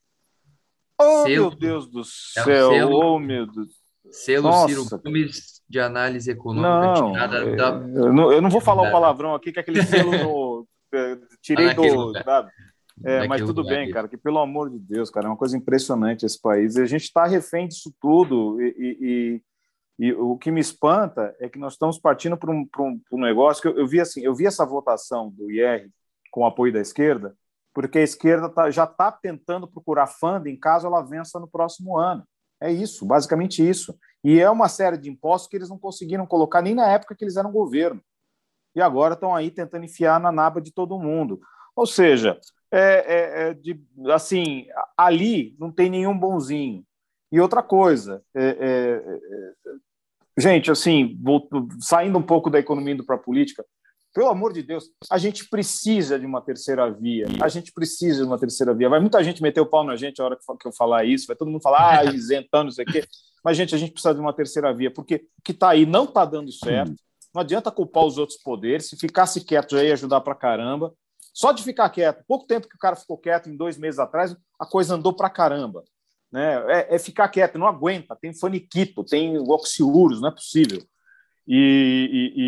[0.99, 1.27] Oh, selo.
[1.27, 2.71] meu Deus do céu!
[2.71, 3.75] É oh, meu Deus.
[4.09, 4.69] Selo Nossa.
[4.69, 7.69] Ciro Gomes de análise econômica não, tirada é, da...
[7.69, 10.67] eu, não, eu não vou falar o palavrão aqui, que é aquele selo no...
[11.43, 12.11] tirei do...
[13.03, 16.25] É, mas tudo bem, cara, que pelo amor de Deus, cara, é uma coisa impressionante
[16.25, 16.75] esse país.
[16.75, 19.41] E a gente está refém disso tudo e, e, e,
[20.17, 23.67] o que me espanta é que nós estamos partindo para um, um, um, negócio que
[23.67, 25.89] eu, eu, vi assim, eu vi essa votação do IR
[26.31, 27.35] com o apoio da esquerda,
[27.73, 32.23] porque a esquerda tá, já está tentando procurar funding caso ela vença no próximo ano.
[32.59, 33.97] É isso, basicamente isso.
[34.23, 37.23] E é uma série de impostos que eles não conseguiram colocar nem na época que
[37.23, 38.01] eles eram governo.
[38.75, 41.39] E agora estão aí tentando enfiar na naba de todo mundo.
[41.75, 42.39] Ou seja,
[42.71, 43.81] é, é, é de,
[44.13, 46.85] assim, ali não tem nenhum bonzinho.
[47.31, 49.71] E outra coisa, é, é, é
[50.37, 51.47] gente, assim, vou,
[51.79, 53.65] saindo um pouco da economia indo para a política,
[54.15, 57.25] pelo amor de Deus, a gente precisa de uma terceira via.
[57.41, 58.87] A gente precisa de uma terceira via.
[58.87, 61.35] Vai muita gente meter o pau na gente a hora que eu falar isso, vai
[61.35, 63.03] todo mundo falar, ah, isentando isso aqui.
[63.43, 66.05] Mas, gente, a gente precisa de uma terceira via, porque o que está aí não
[66.05, 66.95] está dando certo.
[67.33, 68.87] Não adianta culpar os outros poderes.
[68.87, 70.93] Se ficasse quieto já ia ajudar para caramba.
[71.33, 74.33] Só de ficar quieto, pouco tempo que o cara ficou quieto, em dois meses atrás,
[74.57, 75.83] a coisa andou para caramba.
[76.31, 76.55] Né?
[76.71, 78.15] É, é, ficar quieto, não aguenta.
[78.15, 80.81] Tem faniquito, tem oxiúrios, não é possível.
[81.47, 82.41] E, e,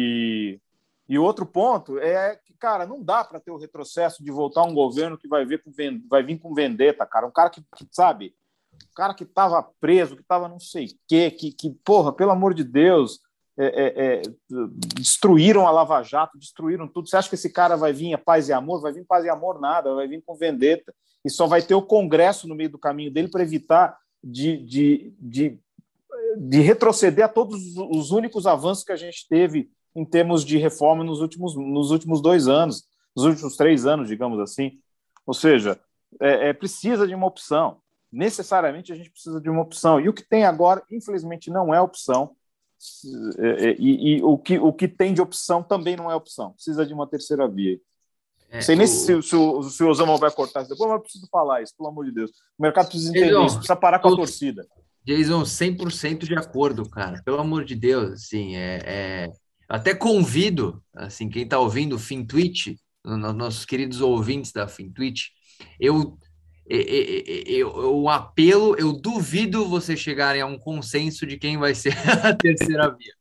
[0.56, 0.62] e
[1.10, 4.74] e outro ponto é que, cara, não dá para ter o retrocesso de voltar um
[4.74, 5.72] governo que vai, ver com,
[6.10, 7.26] vai vir com vendetta, cara.
[7.26, 8.36] Um cara que, que sabe,
[8.74, 12.32] um cara que estava preso, que estava não sei o quê, que, que, porra, pelo
[12.32, 13.22] amor de Deus,
[13.58, 14.22] é, é, é,
[14.96, 17.10] destruíram a Lava Jato, destruíram tudo.
[17.10, 18.82] Você acha que esse cara vai vir a paz e amor?
[18.82, 20.94] Vai vir paz e amor nada, vai vir com vendetta.
[21.26, 25.14] E só vai ter o Congresso no meio do caminho dele para evitar de, de,
[25.20, 25.60] de,
[26.38, 31.04] de retroceder a todos os únicos avanços que a gente teve em termos de reforma
[31.04, 34.80] nos últimos, nos últimos dois anos, nos últimos três anos, digamos assim.
[35.26, 35.80] Ou seja,
[36.22, 37.80] é, é, precisa de uma opção.
[38.12, 40.00] Necessariamente a gente precisa de uma opção.
[40.00, 42.36] E o que tem agora, infelizmente, não é opção.
[43.38, 46.52] É, é, e, e, o, que, o que tem de opção também não é opção.
[46.52, 47.80] Precisa de uma terceira via.
[48.50, 48.88] É, sei nem o...
[48.88, 51.76] se, se, o, se o Osama vai cortar isso depois, mas eu preciso falar isso,
[51.76, 52.32] pelo amor de Deus.
[52.58, 54.68] O mercado precisa entender Jason, isso, precisa parar com a torcida.
[55.06, 57.22] Jason, 100% de acordo, cara.
[57.24, 59.32] Pelo amor de Deus, assim, é, é
[59.68, 65.28] até convido, assim, quem está ouvindo o FinTwitch, nossos queridos ouvintes da FinTwitch,
[65.80, 66.18] eu,
[66.70, 71.94] eu, eu, eu apelo, eu duvido vocês chegarem a um consenso de quem vai ser
[72.26, 73.18] a terceira via.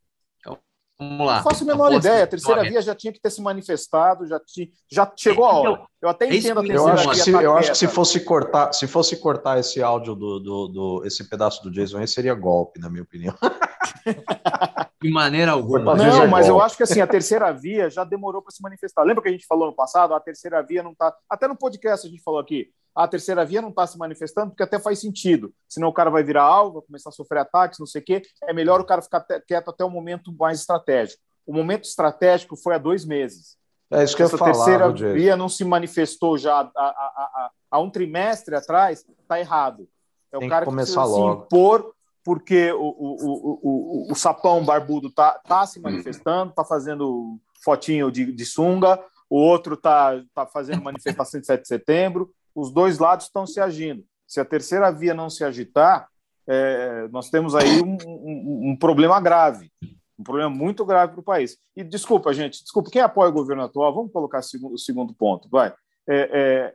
[0.98, 1.37] Vamos lá.
[1.37, 2.24] Não faço a menor ideia.
[2.24, 5.70] A terceira via já tinha que ter se manifestado, já, tinha, já chegou a hora.
[5.72, 7.78] Então, eu até é entendo a terceira eu acho que se, tá Eu acho que
[7.78, 11.98] se fosse cortar, se fosse cortar esse áudio do, do, do esse pedaço do Jason
[11.98, 13.35] aí, seria golpe, na minha opinião.
[15.02, 15.94] De maneira alguma.
[15.94, 19.02] Não, mas eu acho que assim, a terceira via já demorou para se manifestar.
[19.02, 20.14] Lembra que a gente falou no passado?
[20.14, 21.14] A terceira via não está.
[21.28, 22.70] Até no podcast a gente falou aqui.
[22.94, 25.52] A terceira via não está se manifestando porque até faz sentido.
[25.68, 28.22] Senão o cara vai virar alvo, vai começar a sofrer ataques, não sei o quê.
[28.44, 31.20] É melhor o cara ficar quieto até o momento mais estratégico.
[31.46, 33.58] O momento estratégico foi há dois meses.
[33.90, 37.50] É isso que Essa eu falar, terceira via não se manifestou já há, há, há,
[37.70, 39.86] há um trimestre atrás, está errado.
[40.32, 41.40] É Tem o cara que, que precisa logo.
[41.40, 41.94] se impor
[42.26, 48.32] porque o, o, o, o, sapão barbudo tá, tá se manifestando, tá fazendo fotinho de,
[48.32, 53.26] de sunga, o outro tá, tá fazendo manifestação de 7 de setembro, os dois lados
[53.26, 54.04] estão se agindo.
[54.26, 56.08] Se a terceira via não se agitar,
[56.48, 59.70] é, nós temos aí um, um, um, problema grave,
[60.18, 61.56] um problema muito grave para o país.
[61.76, 65.14] E desculpa, gente, desculpa, quem apoia o governo atual, vamos colocar o segundo, o segundo
[65.14, 65.72] ponto, vai.
[66.09, 66.74] É,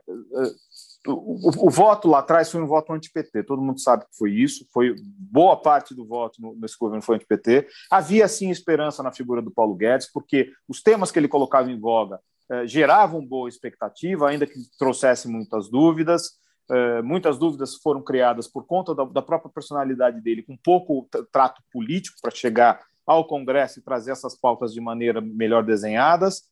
[1.06, 4.66] o, o, voto lá atrás foi um voto anti-PT, todo mundo sabe que foi isso,
[4.72, 7.66] foi boa parte do voto no, nesse governo foi anti-PT.
[7.90, 11.78] Havia sim esperança na figura do Paulo Guedes, porque os temas que ele colocava em
[11.78, 16.40] voga eh, geravam boa expectativa, ainda que trouxessem muitas dúvidas.
[16.70, 21.60] Eh, muitas dúvidas foram criadas por conta da, da própria personalidade dele, com pouco trato
[21.72, 26.44] político para chegar ao Congresso e trazer essas pautas de maneira melhor desenhadas.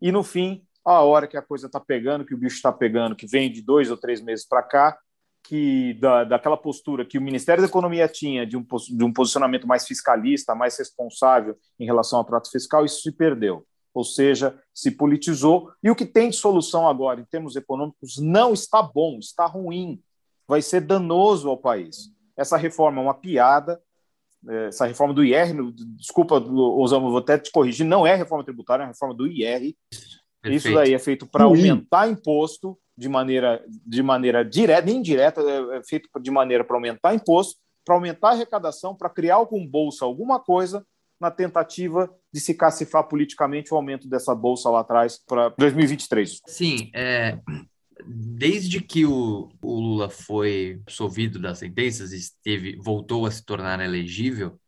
[0.00, 3.16] E no fim, a hora que a coisa está pegando, que o bicho está pegando,
[3.16, 4.98] que vem de dois ou três meses para cá,
[5.44, 9.66] que da, daquela postura que o Ministério da Economia tinha de um, de um posicionamento
[9.66, 13.64] mais fiscalista, mais responsável em relação ao trato fiscal, isso se perdeu.
[13.92, 15.70] Ou seja, se politizou.
[15.82, 20.02] E o que tem de solução agora, em termos econômicos, não está bom, está ruim.
[20.48, 22.10] Vai ser danoso ao país.
[22.36, 23.80] Essa reforma é uma piada.
[24.48, 25.54] É, essa reforma do IR,
[25.96, 29.74] desculpa, Osama, vou até te corrigir, não é reforma tributária, é reforma do IR.
[30.44, 30.66] Perfeito.
[30.66, 35.78] Isso daí é feito para aumentar imposto de maneira, de maneira direta, nem indireta, é,
[35.78, 40.04] é feito de maneira para aumentar imposto, para aumentar a arrecadação, para criar algum bolsa,
[40.04, 40.86] alguma coisa,
[41.18, 46.42] na tentativa de se cacifar politicamente o aumento dessa bolsa lá atrás para 2023.
[46.46, 47.38] Sim, é,
[48.06, 53.80] desde que o, o, Lula foi absolvido das sentenças e esteve, voltou a se tornar
[53.80, 54.60] elegível,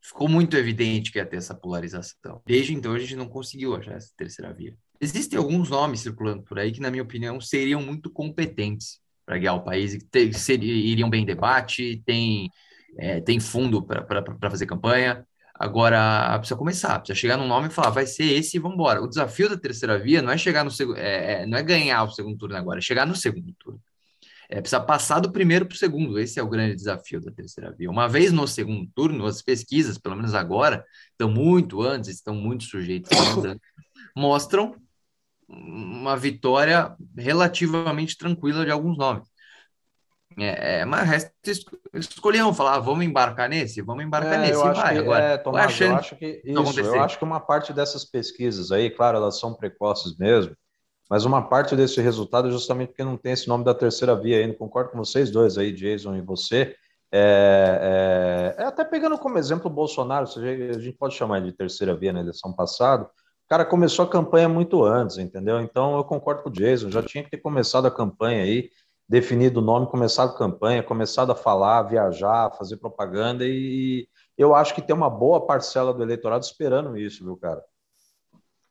[0.00, 2.40] ficou muito evidente que ia ter essa polarização.
[2.46, 4.74] Desde então a gente não conseguiu achar essa terceira via.
[5.00, 9.56] Existem alguns nomes circulando por aí que, na minha opinião, seriam muito competentes para guiar
[9.56, 12.50] o país, e seriam, iriam bem em debate, tem,
[12.98, 15.24] é, tem fundo para fazer campanha.
[15.54, 19.02] Agora, precisa começar, precisa chegar num nome e falar, vai ser esse e vamos embora.
[19.02, 22.02] O desafio da terceira via não é chegar no segundo, é, é, não é ganhar
[22.02, 23.80] o segundo turno agora, é chegar no segundo turno.
[24.48, 26.18] É, precisa passar do primeiro para o segundo.
[26.18, 27.90] Esse é o grande desafio da terceira via.
[27.90, 32.64] Uma vez no segundo turno, as pesquisas, pelo menos agora, estão muito antes, estão muito
[32.64, 33.16] sujeitas
[34.16, 34.74] mostram
[35.50, 39.28] uma vitória relativamente tranquila de alguns nomes.
[40.38, 41.32] É, é, mas resta
[41.94, 44.94] escolher falar, ah, vamos embarcar nesse, vamos embarcar é, nesse, vai.
[44.94, 48.70] Que, Agora, é, Tomás, eu acho que isso, eu acho que uma parte dessas pesquisas
[48.70, 50.56] aí, claro, elas são precoces mesmo,
[51.10, 54.38] mas uma parte desse resultado é justamente porque não tem esse nome da terceira via
[54.38, 54.54] ainda.
[54.54, 56.76] Concordo com vocês dois aí, Jason e você.
[57.12, 61.96] É, é, é até pegando como exemplo o Bolsonaro, a gente pode chamar de terceira
[61.96, 63.10] via na eleição passada,
[63.50, 65.60] cara começou a campanha muito antes, entendeu?
[65.60, 68.70] Então eu concordo com o Jason, já tinha que ter começado a campanha aí,
[69.08, 74.72] definido o nome, começado a campanha, começado a falar, viajar, fazer propaganda e eu acho
[74.72, 77.60] que tem uma boa parcela do eleitorado esperando isso, viu, cara?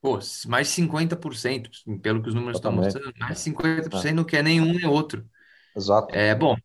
[0.02, 0.18] Pô,
[0.48, 1.70] mais 50%,
[2.02, 4.14] pelo que os números estão mostrando, mais 50% é.
[4.14, 5.26] não quer nenhum nem outro.
[5.76, 6.16] Exato.
[6.16, 6.56] É, bom,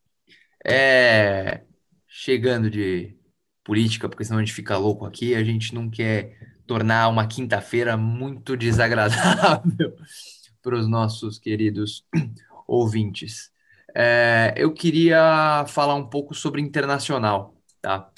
[0.65, 1.65] é,
[2.07, 3.19] chegando de
[3.65, 7.97] política, porque senão a gente fica louco aqui, a gente não quer tornar uma quinta-feira
[7.97, 9.95] muito desagradável
[10.63, 12.05] para os nossos queridos
[12.67, 13.51] ouvintes.
[13.95, 18.11] É, eu queria falar um pouco sobre internacional, tá?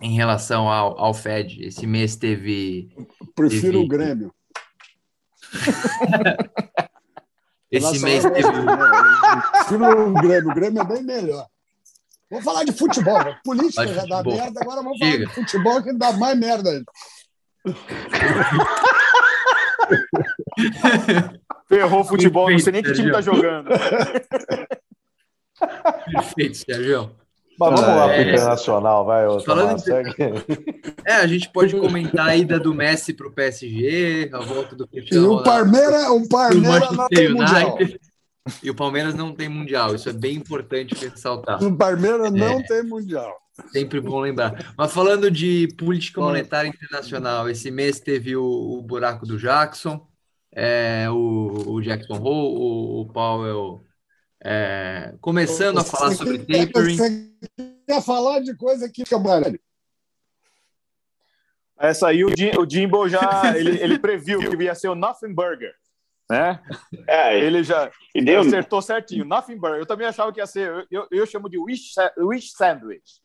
[0.00, 1.64] Em relação ao, ao Fed.
[1.64, 2.94] Esse mês teve.
[3.34, 3.84] prefiro teve...
[3.84, 4.34] o Grêmio.
[7.70, 8.42] Esse mês teve.
[9.50, 10.50] Prefiro o Grêmio.
[10.50, 11.46] O Grêmio é bem melhor.
[12.30, 13.20] Vamos falar de futebol.
[13.44, 16.82] Política já dá merda, agora vamos falar de futebol que dá mais merda.
[21.68, 23.68] Ferrou o futebol, Perfeito, não sei nem que time tá jogando.
[26.12, 27.10] Perfeito, Sérgio.
[27.58, 29.92] Mas vamos lá é, para o internacional, vai, ô, Falando de...
[31.06, 34.88] É, a gente pode comentar a ida do Messi para o PSG, a volta do
[34.88, 37.78] Cristiano E o Palmeiras, o Palmeiras não tem mundial.
[38.62, 41.62] E o Palmeiras não tem mundial, isso é bem importante ressaltar.
[41.62, 42.62] O Palmeiras não é.
[42.64, 43.43] tem mundial.
[43.70, 44.74] Sempre bom lembrar.
[44.76, 50.06] Mas falando de política monetária internacional, esse mês teve o, o buraco do Jackson,
[50.52, 53.84] é, o, o, Jackson Hole, o, o Powell
[54.42, 56.96] é, começando a falar sobre tapering.
[56.96, 57.32] Você
[57.86, 59.56] quer falar de coisa que fica mais.
[61.78, 63.20] Essa aí o, Jim, o Jimbo já
[63.56, 65.74] ele, ele previu que ia ser o Nothing Burger.
[66.30, 66.58] Né?
[67.06, 69.24] É, ele já ele acertou certinho.
[69.24, 69.80] Nothing Burger.
[69.80, 70.68] Eu também achava que ia ser.
[70.68, 73.23] Eu, eu, eu chamo de wish, wish Sandwich.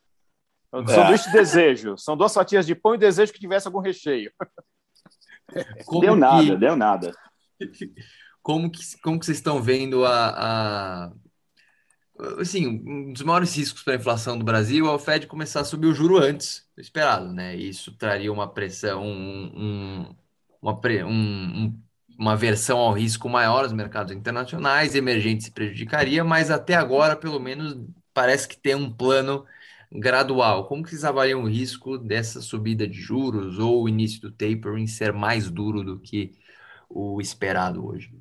[0.73, 0.87] É.
[0.87, 1.97] Sanduíche de desejo.
[1.97, 4.31] São duas fatias de pão e desejo que tivesse algum recheio.
[5.85, 6.19] Como deu que...
[6.19, 7.11] nada, deu nada.
[8.41, 11.11] Como que, como que vocês estão vendo a, a...
[12.39, 15.65] Assim, um dos maiores riscos para a inflação do Brasil é o Fed começar a
[15.65, 17.55] subir o juro antes do esperado, né?
[17.55, 20.15] Isso traria uma pressão, um, um,
[20.61, 21.79] uma, um,
[22.17, 27.39] uma versão ao risco maior nos mercados internacionais, emergente se prejudicaria, mas até agora, pelo
[27.39, 27.77] menos,
[28.13, 29.45] parece que tem um plano
[29.91, 30.67] gradual.
[30.67, 34.87] Como que vocês avaliam o risco dessa subida de juros ou o início do tapering
[34.87, 36.33] ser mais duro do que
[36.89, 38.13] o esperado hoje?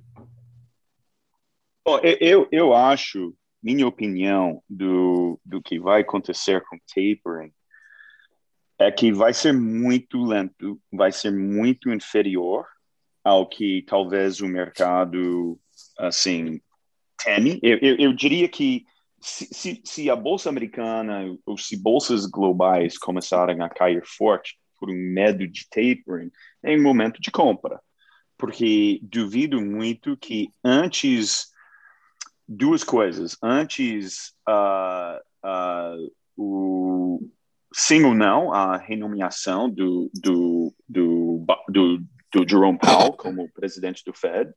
[1.84, 7.52] Bom, eu, eu acho, minha opinião do, do que vai acontecer com tapering
[8.78, 12.66] é que vai ser muito lento, vai ser muito inferior
[13.24, 15.58] ao que talvez o mercado,
[15.98, 16.60] assim,
[17.22, 17.58] teme.
[17.62, 18.84] Eu, eu, eu diria que
[19.20, 24.94] se, se, a bolsa americana ou se bolsas globais começarem a cair forte por um
[24.94, 26.30] medo de tapering,
[26.62, 27.80] é um momento de compra,
[28.36, 31.50] porque duvido muito que antes
[32.48, 33.36] duas coisas.
[33.42, 37.20] Antes, uh, uh, o
[37.74, 41.98] sim ou não a renomeação do, do, do, do,
[42.32, 44.52] do Jerome Powell como presidente do Fed.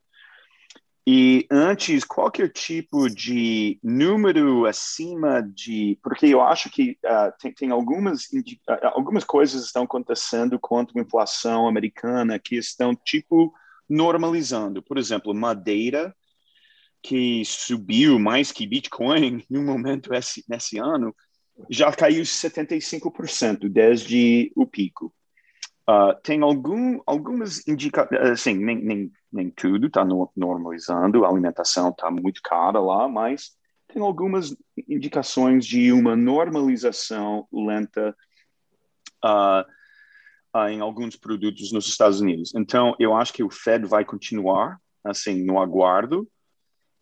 [1.13, 5.99] E antes, qualquer tipo de número acima de.
[6.01, 11.01] Porque eu acho que uh, tem, tem algumas, uh, algumas coisas estão acontecendo quanto à
[11.01, 13.53] inflação americana que estão, tipo,
[13.89, 14.81] normalizando.
[14.81, 16.15] Por exemplo, madeira,
[17.03, 21.13] que subiu mais que Bitcoin em um momento esse, nesse ano,
[21.69, 25.13] já caiu 75% desde o pico.
[25.89, 31.89] Uh, tem algum, algumas indicações, assim, nem, nem, nem tudo está no, normalizando, a alimentação
[31.89, 33.51] está muito cara lá, mas
[33.87, 34.55] tem algumas
[34.87, 38.15] indicações de uma normalização lenta
[39.23, 39.61] uh,
[40.57, 42.53] uh, em alguns produtos nos Estados Unidos.
[42.55, 46.27] Então, eu acho que o Fed vai continuar, assim, no aguardo,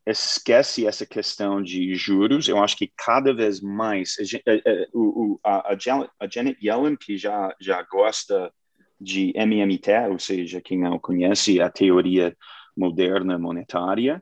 [0.05, 2.47] esquece essa questão de juros.
[2.47, 4.15] Eu acho que cada vez mais
[5.43, 8.51] a, a, a Janet Yellen, que já, já gosta
[8.99, 12.35] de MMT, ou seja, quem não conhece a teoria
[12.75, 14.21] moderna monetária,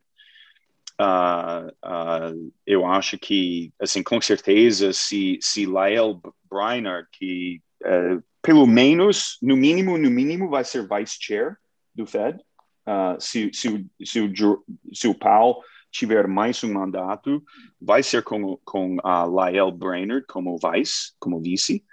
[0.99, 8.65] uh, uh, eu acho que, assim, com certeza, se, se Lael Brainerd, que uh, pelo
[8.65, 11.57] menos, no mínimo, no mínimo, vai ser vice chair
[11.93, 12.39] do Fed,
[13.19, 14.63] se, se, se, o,
[14.93, 15.57] se o Powell
[15.91, 17.43] tiver mais um mandato,
[17.81, 21.83] vai ser com, com a Lael Brainerd como vice, como vice.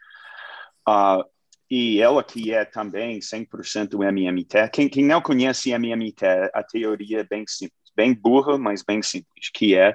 [1.77, 4.69] E ela que é também 100% MMT.
[4.69, 9.51] Quem, quem não conhece MMT, a teoria é bem simples, bem burra, mas bem simples,
[9.53, 9.91] que é,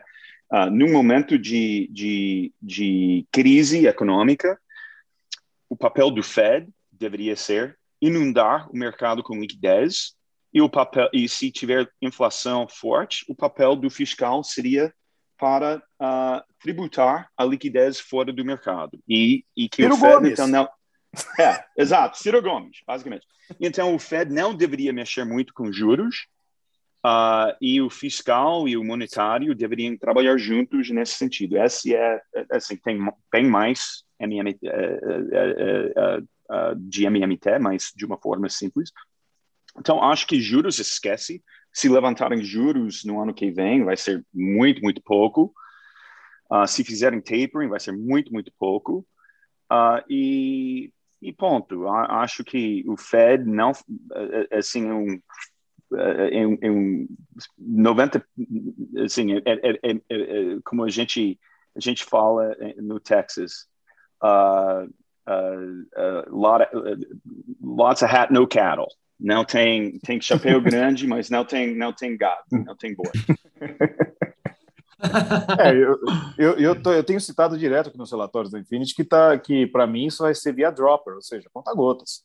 [0.52, 4.60] uh, num momento de, de, de crise econômica,
[5.70, 10.16] o papel do Fed deveria ser inundar o mercado com liquidez
[10.54, 14.94] e o papel e se tiver inflação forte, o papel do fiscal seria
[15.38, 20.32] para uh, tributar a liquidez fora do mercado e, e que Ciro o Fed Gomes.
[20.34, 20.68] então não
[21.40, 23.26] é, exato, Ciro Gomes, basicamente.
[23.60, 26.28] Então, o Fed não deveria mexer muito com juros
[27.06, 31.58] uh, e o fiscal e o monetário deveriam trabalhar juntos nesse sentido.
[31.58, 33.00] Esse é, assim, tem
[33.32, 38.92] bem mais MMT, uh, uh, de MMT, mas de uma forma simples.
[39.78, 41.44] Então, acho que juros esquece.
[41.72, 45.54] Se levantarem juros no ano que vem, vai ser muito, muito pouco.
[46.52, 49.06] Uh, se fizerem tapering, vai ser muito, muito pouco.
[49.72, 50.92] Uh, e
[51.22, 51.88] e ponto.
[51.88, 53.72] Acho que o Fed não,
[54.14, 55.22] é, é, assim, um,
[55.94, 57.08] é, um
[57.58, 58.26] 90,
[59.04, 61.40] assim, é, é, é, como a gente,
[61.76, 63.68] a gente fala no Texas,
[64.24, 64.90] uh,
[65.28, 66.66] uh, uh, lot,
[67.62, 68.88] lots of hat, no cattle.
[69.20, 73.12] Não tem, tem chapéu grande, mas não tem, não tem gado, não tem boi.
[75.60, 76.00] É, eu,
[76.38, 79.66] eu, eu, tô, eu, tenho citado direto aqui nos relatórios da Infinity que, tá, que
[79.68, 82.24] para mim, isso vai ser via dropper, ou seja, conta-gotas.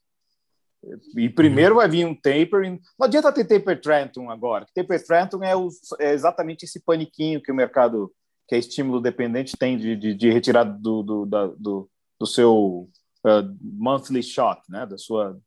[1.16, 2.70] E primeiro vai vir um taper.
[2.98, 4.66] Não adianta ter taper Trenton agora.
[4.74, 5.68] Taper Trenton é, o,
[5.98, 8.12] é, exatamente esse paniquinho que o mercado,
[8.48, 11.88] que é estímulo dependente, tem de, de, de retirar do, do, da, do,
[12.20, 12.88] do, seu
[13.24, 14.84] uh, monthly shot, né?
[14.84, 15.38] da sua,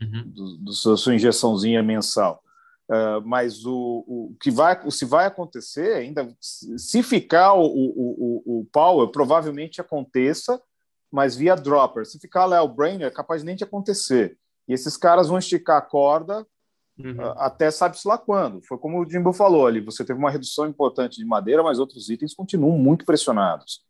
[0.00, 0.22] uhum.
[0.26, 2.42] do, do sua injeçãozinha mensal.
[2.88, 8.68] Uh, mas o, o, que vai, se vai acontecer ainda, se ficar o, o, o,
[8.72, 10.62] Powell, provavelmente aconteça,
[11.10, 12.06] mas via dropper.
[12.06, 14.38] Se ficar lá o Brainer, é capaz nem de acontecer.
[14.68, 16.46] E esses caras vão esticar a corda
[16.96, 17.16] uhum.
[17.18, 18.64] uh, até sabe-se lá quando.
[18.64, 22.08] Foi como o Jimbo falou ali: você teve uma redução importante de madeira, mas outros
[22.08, 23.84] itens continuam muito pressionados.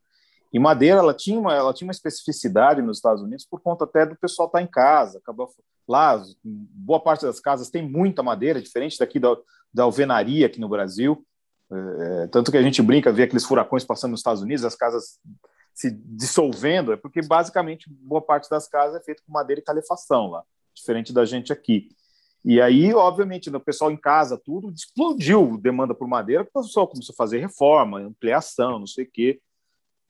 [0.52, 4.06] E madeira, ela tinha uma, ela tinha uma especificidade nos Estados Unidos por conta até
[4.06, 5.18] do pessoal estar tá em casa.
[5.18, 5.48] Acabou,
[5.86, 9.36] lá, boa parte das casas tem muita madeira, diferente daqui da,
[9.72, 11.24] da alvenaria aqui no Brasil.
[11.70, 15.18] É, tanto que a gente brinca, vê aqueles furacões passando nos Estados Unidos, as casas
[15.74, 20.30] se dissolvendo, é porque basicamente boa parte das casas é feita com madeira e calefação
[20.30, 20.42] lá,
[20.74, 21.88] diferente da gente aqui.
[22.42, 27.12] E aí, obviamente, o pessoal em casa, tudo explodiu demanda por madeira, o pessoal começou
[27.12, 29.40] a fazer reforma, ampliação, não sei o quê.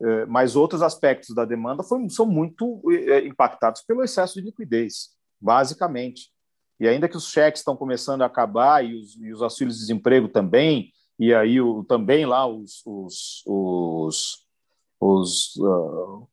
[0.03, 6.31] É, mas outros aspectos da demanda são muito é, impactados pelo excesso de liquidez, basicamente.
[6.79, 9.81] E ainda que os cheques estão começando a acabar e os, e os auxílios de
[9.81, 14.47] desemprego também, e aí o, também lá os, os, os,
[15.01, 16.29] os uh,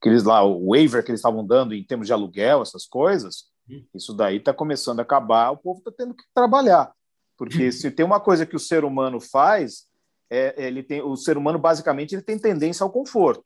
[0.00, 3.84] aqueles lá, o waiver que eles estavam dando em termos de aluguel, essas coisas, hum.
[3.92, 6.92] isso daí está começando a acabar, o povo está tendo que trabalhar.
[7.36, 9.89] Porque se tem uma coisa que o ser humano faz,
[10.30, 13.44] é, ele tem o ser humano basicamente ele tem tendência ao conforto.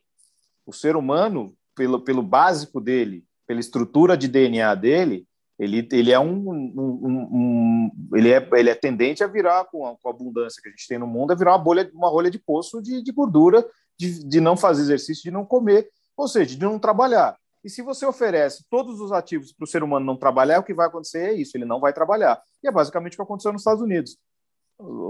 [0.66, 5.26] O ser humano, pelo, pelo básico dele, pela estrutura de DNA dele,
[5.59, 9.87] ele, ele é um, um, um, um, ele é ele é tendente a virar com
[9.87, 12.09] a, com a, abundância que a gente tem no mundo a virar uma bolha uma
[12.09, 13.64] rolha de poço de, de gordura
[13.97, 17.37] de, de não fazer exercício de não comer ou seja de não trabalhar.
[17.62, 20.74] E se você oferece todos os ativos para o ser humano não trabalhar o que
[20.74, 22.43] vai acontecer é isso ele não vai trabalhar.
[22.62, 24.18] E é basicamente o que aconteceu nos Estados Unidos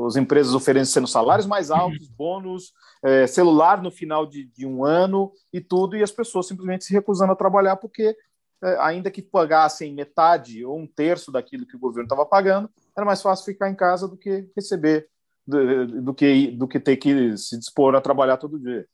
[0.07, 5.33] as empresas oferecendo salários mais altos, bônus, é, celular no final de, de, um ano
[5.53, 8.17] e tudo, e as pessoas simplesmente se recusando a trabalhar porque
[8.63, 13.07] é, ainda que pagassem metade ou um terço daquilo que o governo estava pagando, era
[13.07, 15.09] mais fácil ficar em casa do que receber,
[15.47, 18.87] do, do, que, do que ter que se dispor a trabalhar todo dia.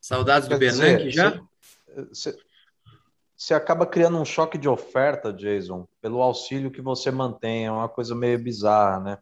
[0.00, 1.40] Saudades do Bernanke já?
[3.36, 7.66] Você acaba criando um choque de oferta, Jason, pelo auxílio que você mantém.
[7.66, 9.18] É uma coisa meio bizarra, né?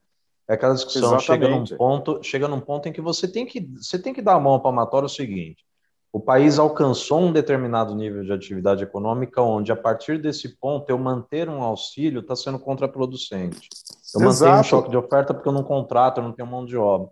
[0.48, 3.98] É aquela discussão chega num ponto, chega num ponto em que você tem que você
[3.98, 5.64] tem que dar a mão ao palmatório o seguinte:
[6.12, 10.96] o país alcançou um determinado nível de atividade econômica onde, a partir desse ponto, eu
[10.96, 13.68] manter um auxílio está sendo contraproducente.
[14.14, 14.44] Eu Exato.
[14.44, 17.10] mantenho um choque de oferta porque eu não contrato, eu não tenho mão de obra.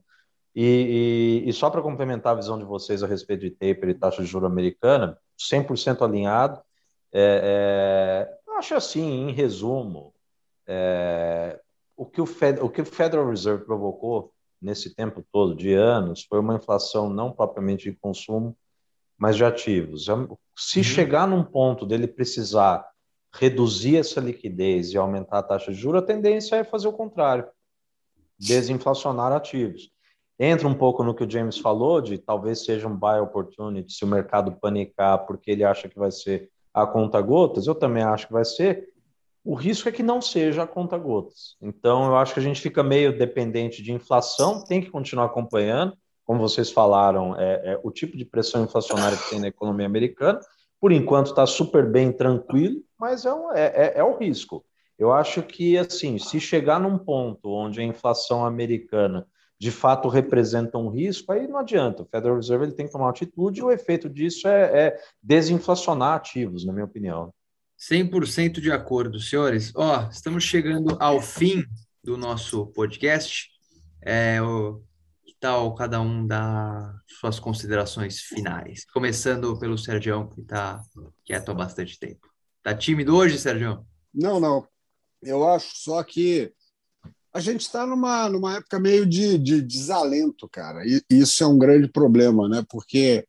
[0.54, 3.94] E, e, e só para complementar a visão de vocês a respeito de taper e
[3.94, 6.60] taxa de juro americana, 100% alinhado.
[7.12, 10.14] É, é, acho assim, em resumo,
[10.66, 11.58] é,
[11.96, 16.24] o, que o, Fed, o que o Federal Reserve provocou nesse tempo todo de anos
[16.24, 18.56] foi uma inflação não propriamente de consumo,
[19.18, 20.06] mas de ativos.
[20.56, 20.84] Se uhum.
[20.84, 22.86] chegar num ponto dele precisar
[23.34, 27.48] reduzir essa liquidez e aumentar a taxa de juros, a tendência é fazer o contrário,
[28.38, 29.90] desinflacionar ativos.
[30.38, 34.04] Entra um pouco no que o James falou, de talvez seja um buy opportunity se
[34.04, 38.26] o mercado panicar porque ele acha que vai ser a conta gotas, eu também acho
[38.26, 38.91] que vai ser.
[39.44, 41.56] O risco é que não seja a conta gotas.
[41.60, 45.96] Então, eu acho que a gente fica meio dependente de inflação, tem que continuar acompanhando,
[46.24, 50.38] como vocês falaram, é, é, o tipo de pressão inflacionária que tem na economia americana.
[50.80, 54.64] Por enquanto está super bem, tranquilo, mas é, um, é, é, é o risco.
[54.98, 59.26] Eu acho que, assim, se chegar num ponto onde a inflação americana
[59.58, 62.02] de fato representa um risco, aí não adianta.
[62.02, 66.14] O Federal Reserve ele tem que tomar atitude e o efeito disso é, é desinflacionar
[66.14, 67.32] ativos, na minha opinião.
[67.90, 69.72] 100% de acordo, senhores.
[69.74, 71.64] Ó, estamos chegando ao fim
[72.02, 73.50] do nosso podcast.
[74.00, 74.80] É, o,
[75.40, 78.84] tal cada um dá suas considerações finais?
[78.84, 80.80] Começando pelo Sérgio, que está
[81.24, 82.28] quieto há bastante tempo.
[82.58, 83.84] Está tímido hoje, Sérgio?
[84.14, 84.64] Não, não.
[85.20, 86.52] Eu acho só que
[87.34, 90.86] a gente está numa, numa época meio de, de desalento, cara.
[90.86, 92.64] E isso é um grande problema, né?
[92.68, 93.26] Porque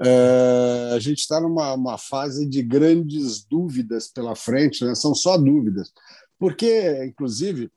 [0.00, 4.94] é, a gente está numa uma fase de grandes dúvidas pela frente, né?
[4.94, 5.92] são só dúvidas.
[6.38, 7.70] Porque, inclusive,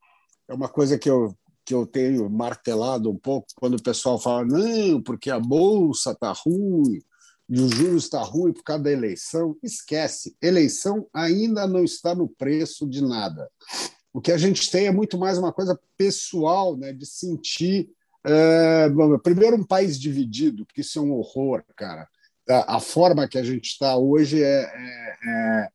[0.47, 1.35] é uma coisa que eu
[1.69, 6.31] que eu tenho martelado um pouco quando o pessoal fala não, porque a bolsa está
[6.31, 6.99] ruim
[7.47, 9.55] e o juros está ruim por causa da eleição.
[9.61, 13.47] Esquece, eleição ainda não está no preço de nada.
[14.11, 17.87] O que a gente tem é muito mais uma coisa pessoal, né, de sentir.
[18.25, 18.87] É,
[19.23, 22.07] primeiro, um país dividido, que isso é um horror, cara.
[22.47, 24.61] A forma que a gente está hoje é,
[25.23, 25.69] é,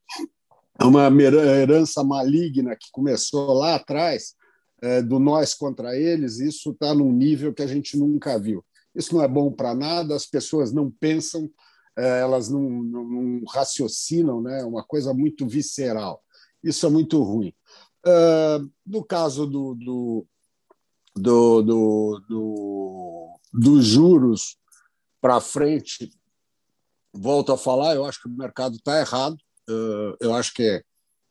[0.81, 4.35] é uma herança maligna que começou lá atrás
[4.83, 8.65] é, do nós contra eles, isso está num nível que a gente nunca viu.
[8.95, 11.51] Isso não é bom para nada, as pessoas não pensam,
[11.97, 14.61] é, elas não, não, não, raciocinam, né?
[14.61, 16.23] é uma coisa muito visceral.
[16.63, 17.55] Isso é muito ruim.
[18.07, 20.27] Uh, no caso do, do,
[21.17, 24.57] do, do, do dos juros
[25.21, 26.11] para frente,
[27.13, 29.37] volto a falar, eu acho que o mercado está errado.
[29.71, 30.85] Uh, eu acho que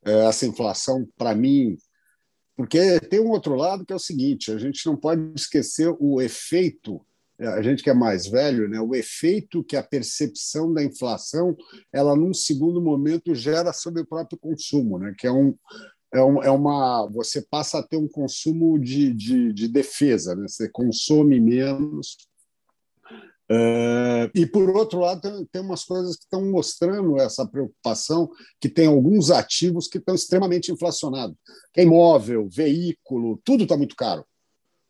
[0.03, 1.77] essa inflação, para mim,
[2.55, 6.21] porque tem um outro lado que é o seguinte: a gente não pode esquecer o
[6.21, 7.05] efeito,
[7.39, 11.55] a gente que é mais velho, né, o efeito que a percepção da inflação,
[11.91, 15.55] ela num segundo momento gera sobre o próprio consumo, né, que é um,
[16.13, 17.07] é, um, é uma.
[17.11, 20.47] Você passa a ter um consumo de, de, de defesa, né?
[20.47, 22.17] você consome menos,
[23.49, 28.69] é, e, por outro lado, tem, tem umas coisas que estão mostrando essa preocupação, que
[28.69, 31.35] tem alguns ativos que estão extremamente inflacionados.
[31.75, 34.25] Imóvel, veículo, tudo está muito caro.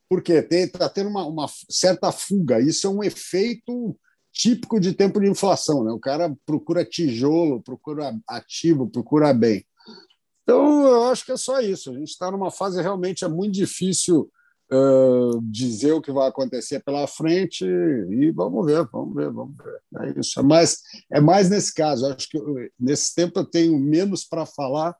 [0.07, 2.59] Porque está tendo uma, uma, certa fuga.
[2.61, 3.97] Isso é um efeito
[4.31, 5.83] típico de tempo de inflação.
[5.83, 5.91] Né?
[5.91, 9.65] O cara procura tijolo, procura ativo, procura bem.
[10.43, 11.89] Então, eu acho que é só isso.
[11.89, 14.29] A gente está numa fase realmente é muito difícil
[15.43, 19.81] dizer o que vai acontecer pela frente e vamos ver, vamos ver, vamos ver.
[20.01, 20.39] É isso.
[20.39, 20.81] É mais,
[21.11, 22.07] é mais nesse caso.
[22.07, 24.95] Acho que eu, nesse tempo eu tenho menos para falar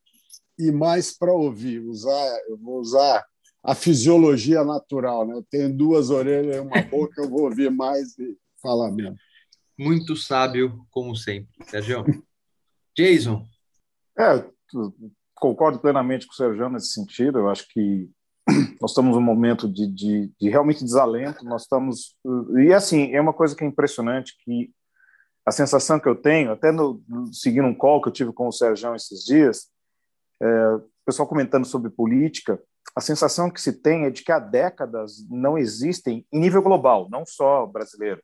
[0.60, 1.80] e mais para ouvir.
[1.80, 3.26] Usar, eu vou usar
[3.64, 5.26] a fisiologia natural.
[5.26, 5.36] Né?
[5.36, 9.16] Eu tenho duas orelhas e uma boca, eu vou ouvir mais e falar mesmo.
[9.78, 11.50] Muito sábio, como sempre.
[11.66, 12.04] Sérgio.
[12.96, 13.44] Jason.
[14.20, 14.46] É,
[15.44, 17.40] concordo plenamente com o Sérgio nesse sentido.
[17.40, 18.10] Eu acho que
[18.80, 21.44] nós estamos num momento de, de, de, realmente desalento.
[21.44, 22.16] Nós estamos
[22.66, 24.72] e assim é uma coisa que é impressionante que
[25.46, 28.52] a sensação que eu tenho, até no, seguindo um call que eu tive com o
[28.54, 29.68] Sérgio esses dias,
[30.42, 32.58] é, o pessoal comentando sobre política,
[32.96, 37.10] a sensação que se tem é de que há décadas não existem, em nível global,
[37.12, 38.24] não só brasileiro,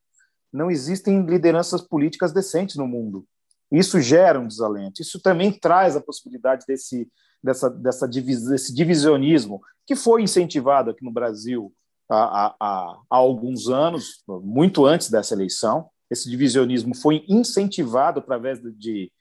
[0.53, 3.25] não existem lideranças políticas decentes no mundo.
[3.71, 5.01] Isso gera um desalento.
[5.01, 7.07] Isso também traz a possibilidade desse,
[7.43, 11.73] dessa, dessa desse divisionismo que foi incentivado aqui no Brasil
[12.09, 15.89] há, há, há alguns anos, muito antes dessa eleição.
[16.09, 19.11] Esse divisionismo foi incentivado através de,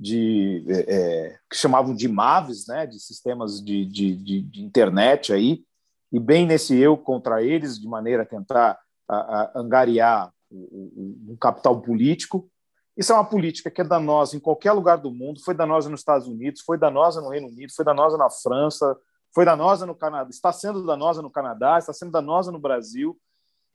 [0.00, 5.32] de é, é, que chamavam de MAVs, né, de sistemas de, de, de, de, internet
[5.32, 5.62] aí,
[6.10, 11.82] e bem nesse eu contra eles, de maneira a tentar a, a angariar um capital
[11.82, 12.50] político.
[12.98, 16.00] Isso é uma política que é danosa em qualquer lugar do mundo, foi danosa nos
[16.00, 18.98] Estados Unidos, foi danosa no Reino Unido, foi danosa na França,
[19.32, 23.16] foi danosa no Canadá, está sendo danosa no Canadá, está sendo danosa no Brasil,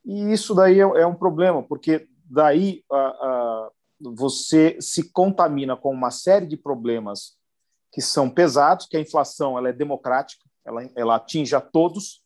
[0.03, 3.69] e isso daí é, é um problema, porque daí a, a,
[4.01, 7.38] você se contamina com uma série de problemas
[7.93, 12.21] que são pesados, que a inflação ela é democrática, ela, ela atinge a todos,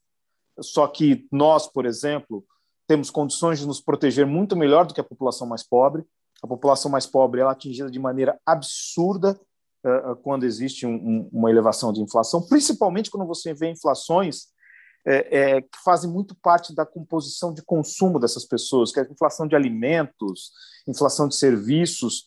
[0.59, 2.43] só que nós, por exemplo,
[2.87, 6.03] temos condições de nos proteger muito melhor do que a população mais pobre.
[6.43, 9.39] A população mais pobre ela é atingida de maneira absurda
[9.83, 14.47] uh, quando existe um, um, uma elevação de inflação, principalmente quando você vê inflações
[15.05, 19.11] é, é, que fazem muito parte da composição de consumo dessas pessoas, que é a
[19.11, 20.51] inflação de alimentos,
[20.88, 22.25] inflação de serviços.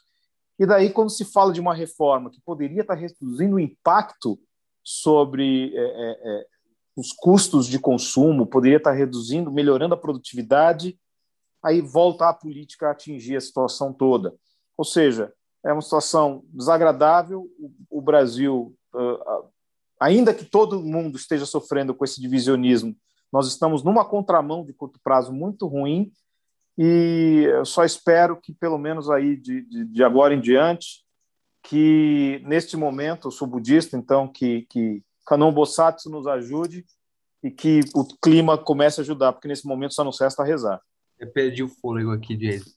[0.58, 4.38] E daí, quando se fala de uma reforma que poderia estar reduzindo o impacto
[4.82, 5.74] sobre
[6.96, 10.98] os custos de consumo, poderia estar reduzindo, melhorando a produtividade,
[11.62, 14.34] aí volta a política a atingir a situação toda.
[14.76, 15.32] Ou seja,
[15.64, 17.46] é uma situação desagradável.
[17.90, 18.74] O Brasil,
[19.98, 22.96] ainda que todo mundo esteja sofrendo com esse divisionismo,
[23.32, 26.10] nós estamos numa contramão de curto prazo muito ruim
[26.82, 31.04] e eu só espero que, pelo menos aí de, de, de agora em diante,
[31.62, 36.86] que neste momento, eu sou budista, então que, que Kanon Bosatsu nos ajude
[37.42, 40.80] e que o clima comece a ajudar, porque nesse momento só nos resta rezar.
[41.20, 42.70] Eu perdi o fôlego aqui, Jason.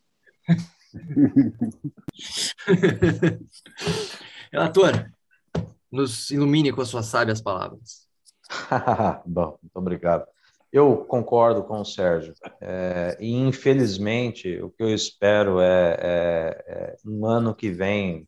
[4.51, 5.09] Relator,
[5.89, 8.05] nos ilumine com as suas sábias palavras.
[9.25, 10.27] Bom, muito obrigado.
[10.73, 12.33] Eu concordo com o Sérgio.
[12.59, 18.27] É, e, infelizmente, o que eu espero é, é, é um ano que vem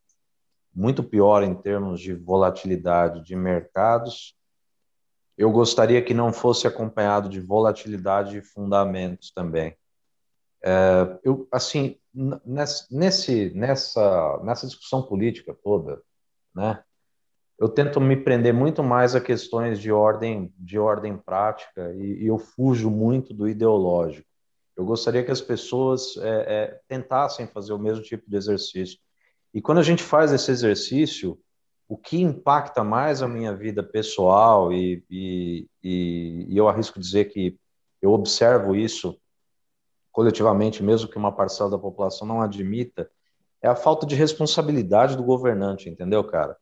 [0.73, 4.33] muito pior em termos de volatilidade de mercados.
[5.37, 9.75] Eu gostaria que não fosse acompanhado de volatilidade de fundamentos também.
[10.65, 11.95] É, eu, assim,
[12.89, 16.01] nesse, nessa, nessa discussão política toda,
[16.55, 16.83] né,
[17.59, 22.27] eu tento me prender muito mais a questões de ordem, de ordem prática e, e
[22.27, 24.27] eu fujo muito do ideológico.
[24.75, 28.99] Eu gostaria que as pessoas é, é, tentassem fazer o mesmo tipo de exercício.
[29.53, 31.39] E quando a gente faz esse exercício,
[31.87, 37.25] o que impacta mais a minha vida pessoal, e, e, e, e eu arrisco dizer
[37.25, 37.55] que
[38.01, 39.17] eu observo isso
[40.15, 43.11] coletivamente, mesmo que uma parcela da população não admita,
[43.61, 46.55] é a falta de responsabilidade do governante, entendeu, cara?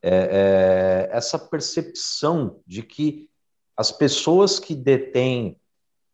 [0.00, 3.28] É, é, essa percepção de que
[3.76, 5.58] as pessoas que detêm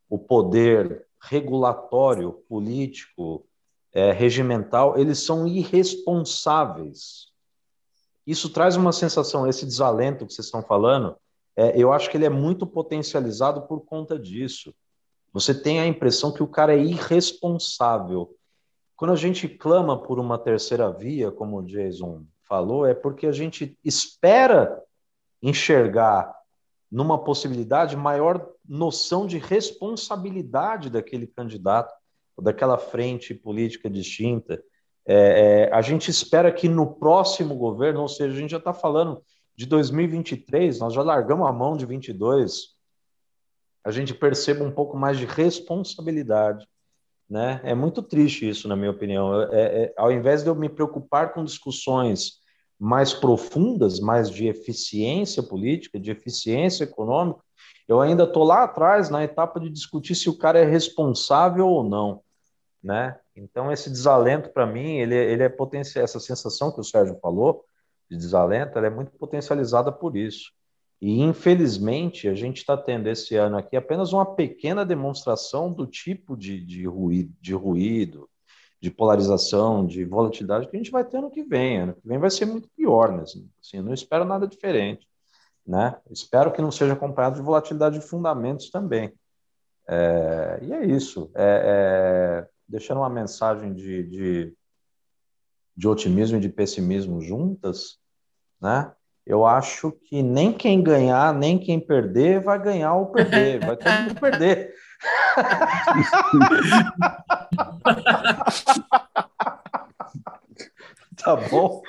[0.08, 3.46] o poder regulatório, político,
[3.92, 7.26] é, regimental, eles são irresponsáveis.
[8.26, 11.14] Isso traz uma sensação, esse desalento que vocês estão falando,
[11.54, 14.74] é, eu acho que ele é muito potencializado por conta disso.
[15.36, 18.34] Você tem a impressão que o cara é irresponsável.
[18.96, 23.32] Quando a gente clama por uma terceira via, como o Jason falou, é porque a
[23.32, 24.82] gente espera
[25.42, 26.34] enxergar
[26.90, 31.92] numa possibilidade maior noção de responsabilidade daquele candidato
[32.40, 34.62] daquela frente política distinta.
[35.06, 38.72] É, é, a gente espera que no próximo governo, ou seja, a gente já está
[38.72, 39.22] falando
[39.54, 42.75] de 2023, nós já largamos a mão de 22,
[43.86, 46.66] a gente perceba um pouco mais de responsabilidade.
[47.28, 47.60] Né?
[47.64, 49.42] É muito triste isso, na minha opinião.
[49.52, 52.40] É, é, ao invés de eu me preocupar com discussões
[52.78, 57.40] mais profundas, mais de eficiência política, de eficiência econômica,
[57.88, 61.82] eu ainda estou lá atrás na etapa de discutir se o cara é responsável ou
[61.82, 62.22] não
[62.86, 63.18] né?
[63.34, 67.64] Então esse desalento para mim, ele, ele é potencial, essa sensação que o Sérgio falou
[68.08, 70.52] de desalento, ela é muito potencializada por isso.
[71.00, 76.36] E infelizmente a gente está tendo esse ano aqui apenas uma pequena demonstração do tipo
[76.36, 78.28] de, de, ruído, de ruído,
[78.80, 81.80] de polarização, de volatilidade que a gente vai ter ano que vem.
[81.80, 83.22] Ano que vem vai ser muito pior, né?
[83.22, 85.06] Assim, não espero nada diferente,
[85.66, 85.98] né?
[86.10, 89.12] Espero que não seja acompanhado de volatilidade de fundamentos também.
[89.86, 91.30] É, e é isso.
[91.34, 94.56] É, é, deixando uma mensagem de, de,
[95.76, 97.98] de otimismo e de pessimismo juntas,
[98.60, 98.95] né?
[99.26, 104.02] Eu acho que nem quem ganhar, nem quem perder vai ganhar ou perder, vai todo
[104.02, 104.72] mundo perder.
[111.16, 111.82] tá bom?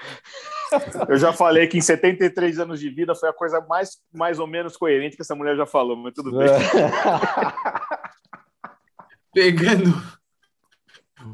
[1.07, 4.47] Eu já falei que em 73 anos de vida foi a coisa mais, mais ou
[4.47, 6.47] menos coerente que essa mulher já falou, mas tudo bem.
[9.31, 9.93] Pegando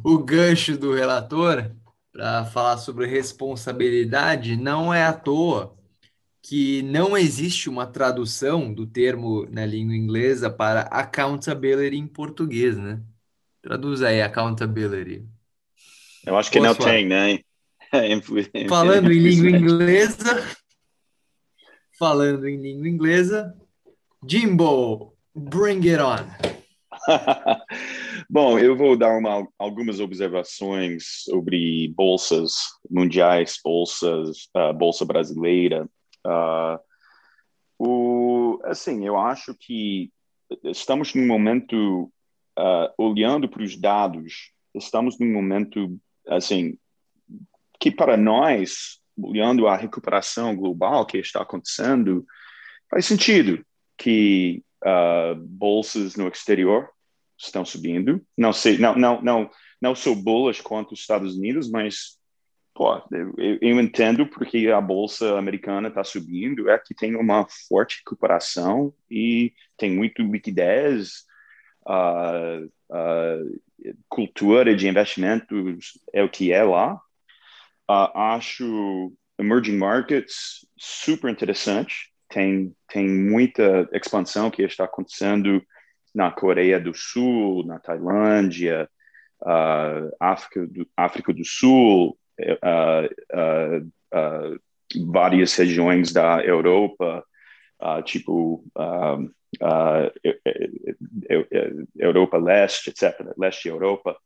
[0.04, 1.72] o gancho do relator
[2.12, 5.82] para falar sobre responsabilidade, não é à toa
[6.44, 13.02] que não existe uma tradução do termo na língua inglesa para accountability em português, né?
[13.62, 15.26] Traduz aí accountability.
[16.26, 16.91] Eu acho que Posso não falar?
[16.91, 17.39] tem, né?
[18.68, 20.44] Falando em língua inglesa,
[21.98, 23.56] falando em língua inglesa,
[24.28, 26.28] Jimbo, bring it on.
[28.30, 32.54] Bom, eu vou dar uma, algumas observações sobre bolsas
[32.89, 35.88] mundiais, bolsas, uh, bolsa brasileira.
[36.26, 36.80] Uh,
[37.78, 40.11] o, assim, eu acho que
[40.63, 42.11] estamos num momento
[42.57, 44.51] uh, olhando para os dados.
[44.74, 46.78] Estamos num momento assim
[47.80, 52.26] que para nós, olhando a recuperação global que está acontecendo,
[52.89, 53.63] faz sentido
[53.97, 56.89] que uh, bolsas no exterior
[57.38, 58.26] estão subindo.
[58.38, 59.49] Não sei, não, não, não,
[59.82, 62.17] não sou bullish quanto os Estados Unidos, mas
[62.74, 67.99] pô, eu, eu entendo porque a bolsa americana está subindo, é que tem uma forte
[67.99, 71.26] recuperação e tem muito liquidez,
[71.88, 76.95] uh, uh, cultura de investimentos é o que é lá.
[77.89, 82.11] Uh, acho emerging markets super interessante.
[82.30, 85.63] Tem, tem muita expansão que está acontecendo
[86.13, 88.89] na Coreia do Sul, na Tailândia,
[89.41, 93.10] uh, África, do, África do Sul, uh,
[95.08, 97.26] várias regiões da Europa,
[98.06, 98.64] tipo
[101.98, 104.18] Europa Leste, etc., Leste Europa.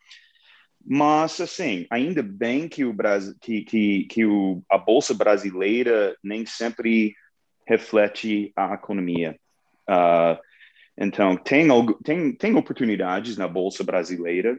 [0.89, 6.45] Mas, assim, ainda bem que, o Brasil, que, que, que o, a Bolsa Brasileira nem
[6.45, 7.14] sempre
[7.68, 9.38] reflete a economia.
[9.89, 10.39] Uh,
[10.97, 11.68] então, tem,
[12.03, 14.58] tem, tem oportunidades na Bolsa Brasileira.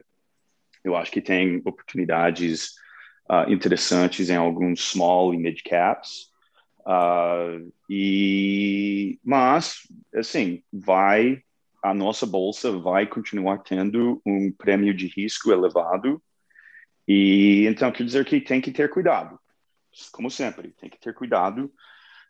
[0.83, 2.73] Eu acho que tem oportunidades
[3.29, 6.29] uh, interessantes em alguns small e mid caps.
[6.79, 9.81] Uh, e, mas,
[10.15, 11.41] assim, vai
[11.81, 16.21] a nossa bolsa vai continuar tendo um prêmio de risco elevado.
[17.07, 19.39] E então quer dizer que tem que ter cuidado,
[20.11, 21.71] como sempre, tem que ter cuidado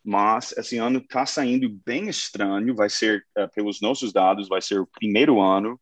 [0.04, 2.76] mas esse ano está saindo bem estranho.
[2.76, 5.80] Vai ser, uh, pelos nossos dados, vai ser o primeiro ano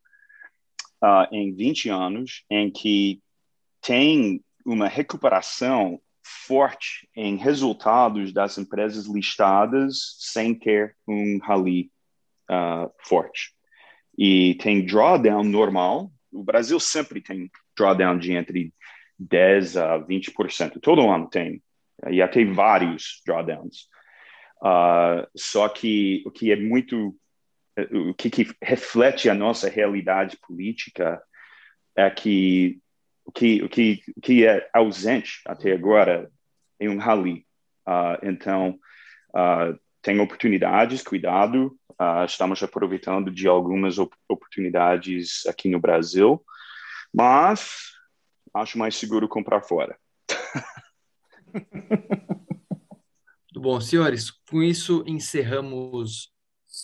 [1.04, 3.22] uh, em 20 anos em que
[3.82, 11.90] tem uma recuperação forte em resultados das empresas listadas sem ter um rally
[12.52, 13.54] uh, forte.
[14.18, 16.12] E tem drawdown normal.
[16.30, 18.74] O Brasil sempre tem drawdown de entre
[19.18, 20.82] 10 a 20%.
[20.82, 21.64] Todo ano tem.
[22.10, 23.88] E até vários drawdowns.
[24.62, 27.16] Uh, só que o que é muito,
[28.10, 31.22] o que, que, reflete a nossa realidade política
[31.96, 32.82] é que
[33.28, 36.32] o que, que, que é ausente até agora
[36.80, 37.46] é um rally.
[37.86, 38.80] Uh, então,
[39.36, 41.78] uh, tem oportunidades, cuidado.
[42.26, 46.42] estamos aproveitando de algumas op oportunidades aqui no Brasil,
[47.14, 47.92] mas
[48.54, 49.98] acho mais seguro comprar fora.
[51.54, 51.68] Muito
[53.60, 54.32] bom, senhores.
[54.50, 56.32] Com isso, encerramos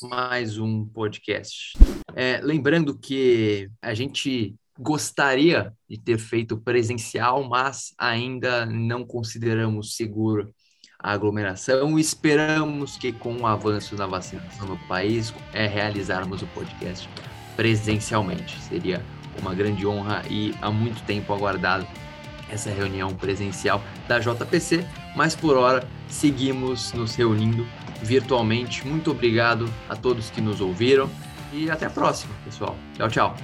[0.01, 1.73] mais um podcast.
[2.15, 10.53] É, lembrando que a gente gostaria de ter feito presencial, mas ainda não consideramos seguro
[10.99, 11.99] a aglomeração.
[11.99, 17.09] Esperamos que, com o avanço da vacinação no país, é realizarmos o podcast
[17.55, 18.59] presencialmente.
[18.61, 19.05] Seria
[19.41, 21.85] uma grande honra e há muito tempo aguardado
[22.49, 27.65] essa reunião presencial da JPC, mas por hora seguimos nos reunindo
[28.01, 28.85] virtualmente.
[28.87, 31.09] Muito obrigado a todos que nos ouviram
[31.51, 32.75] e até a próxima, pessoal.
[32.95, 33.35] Tchau, tchau.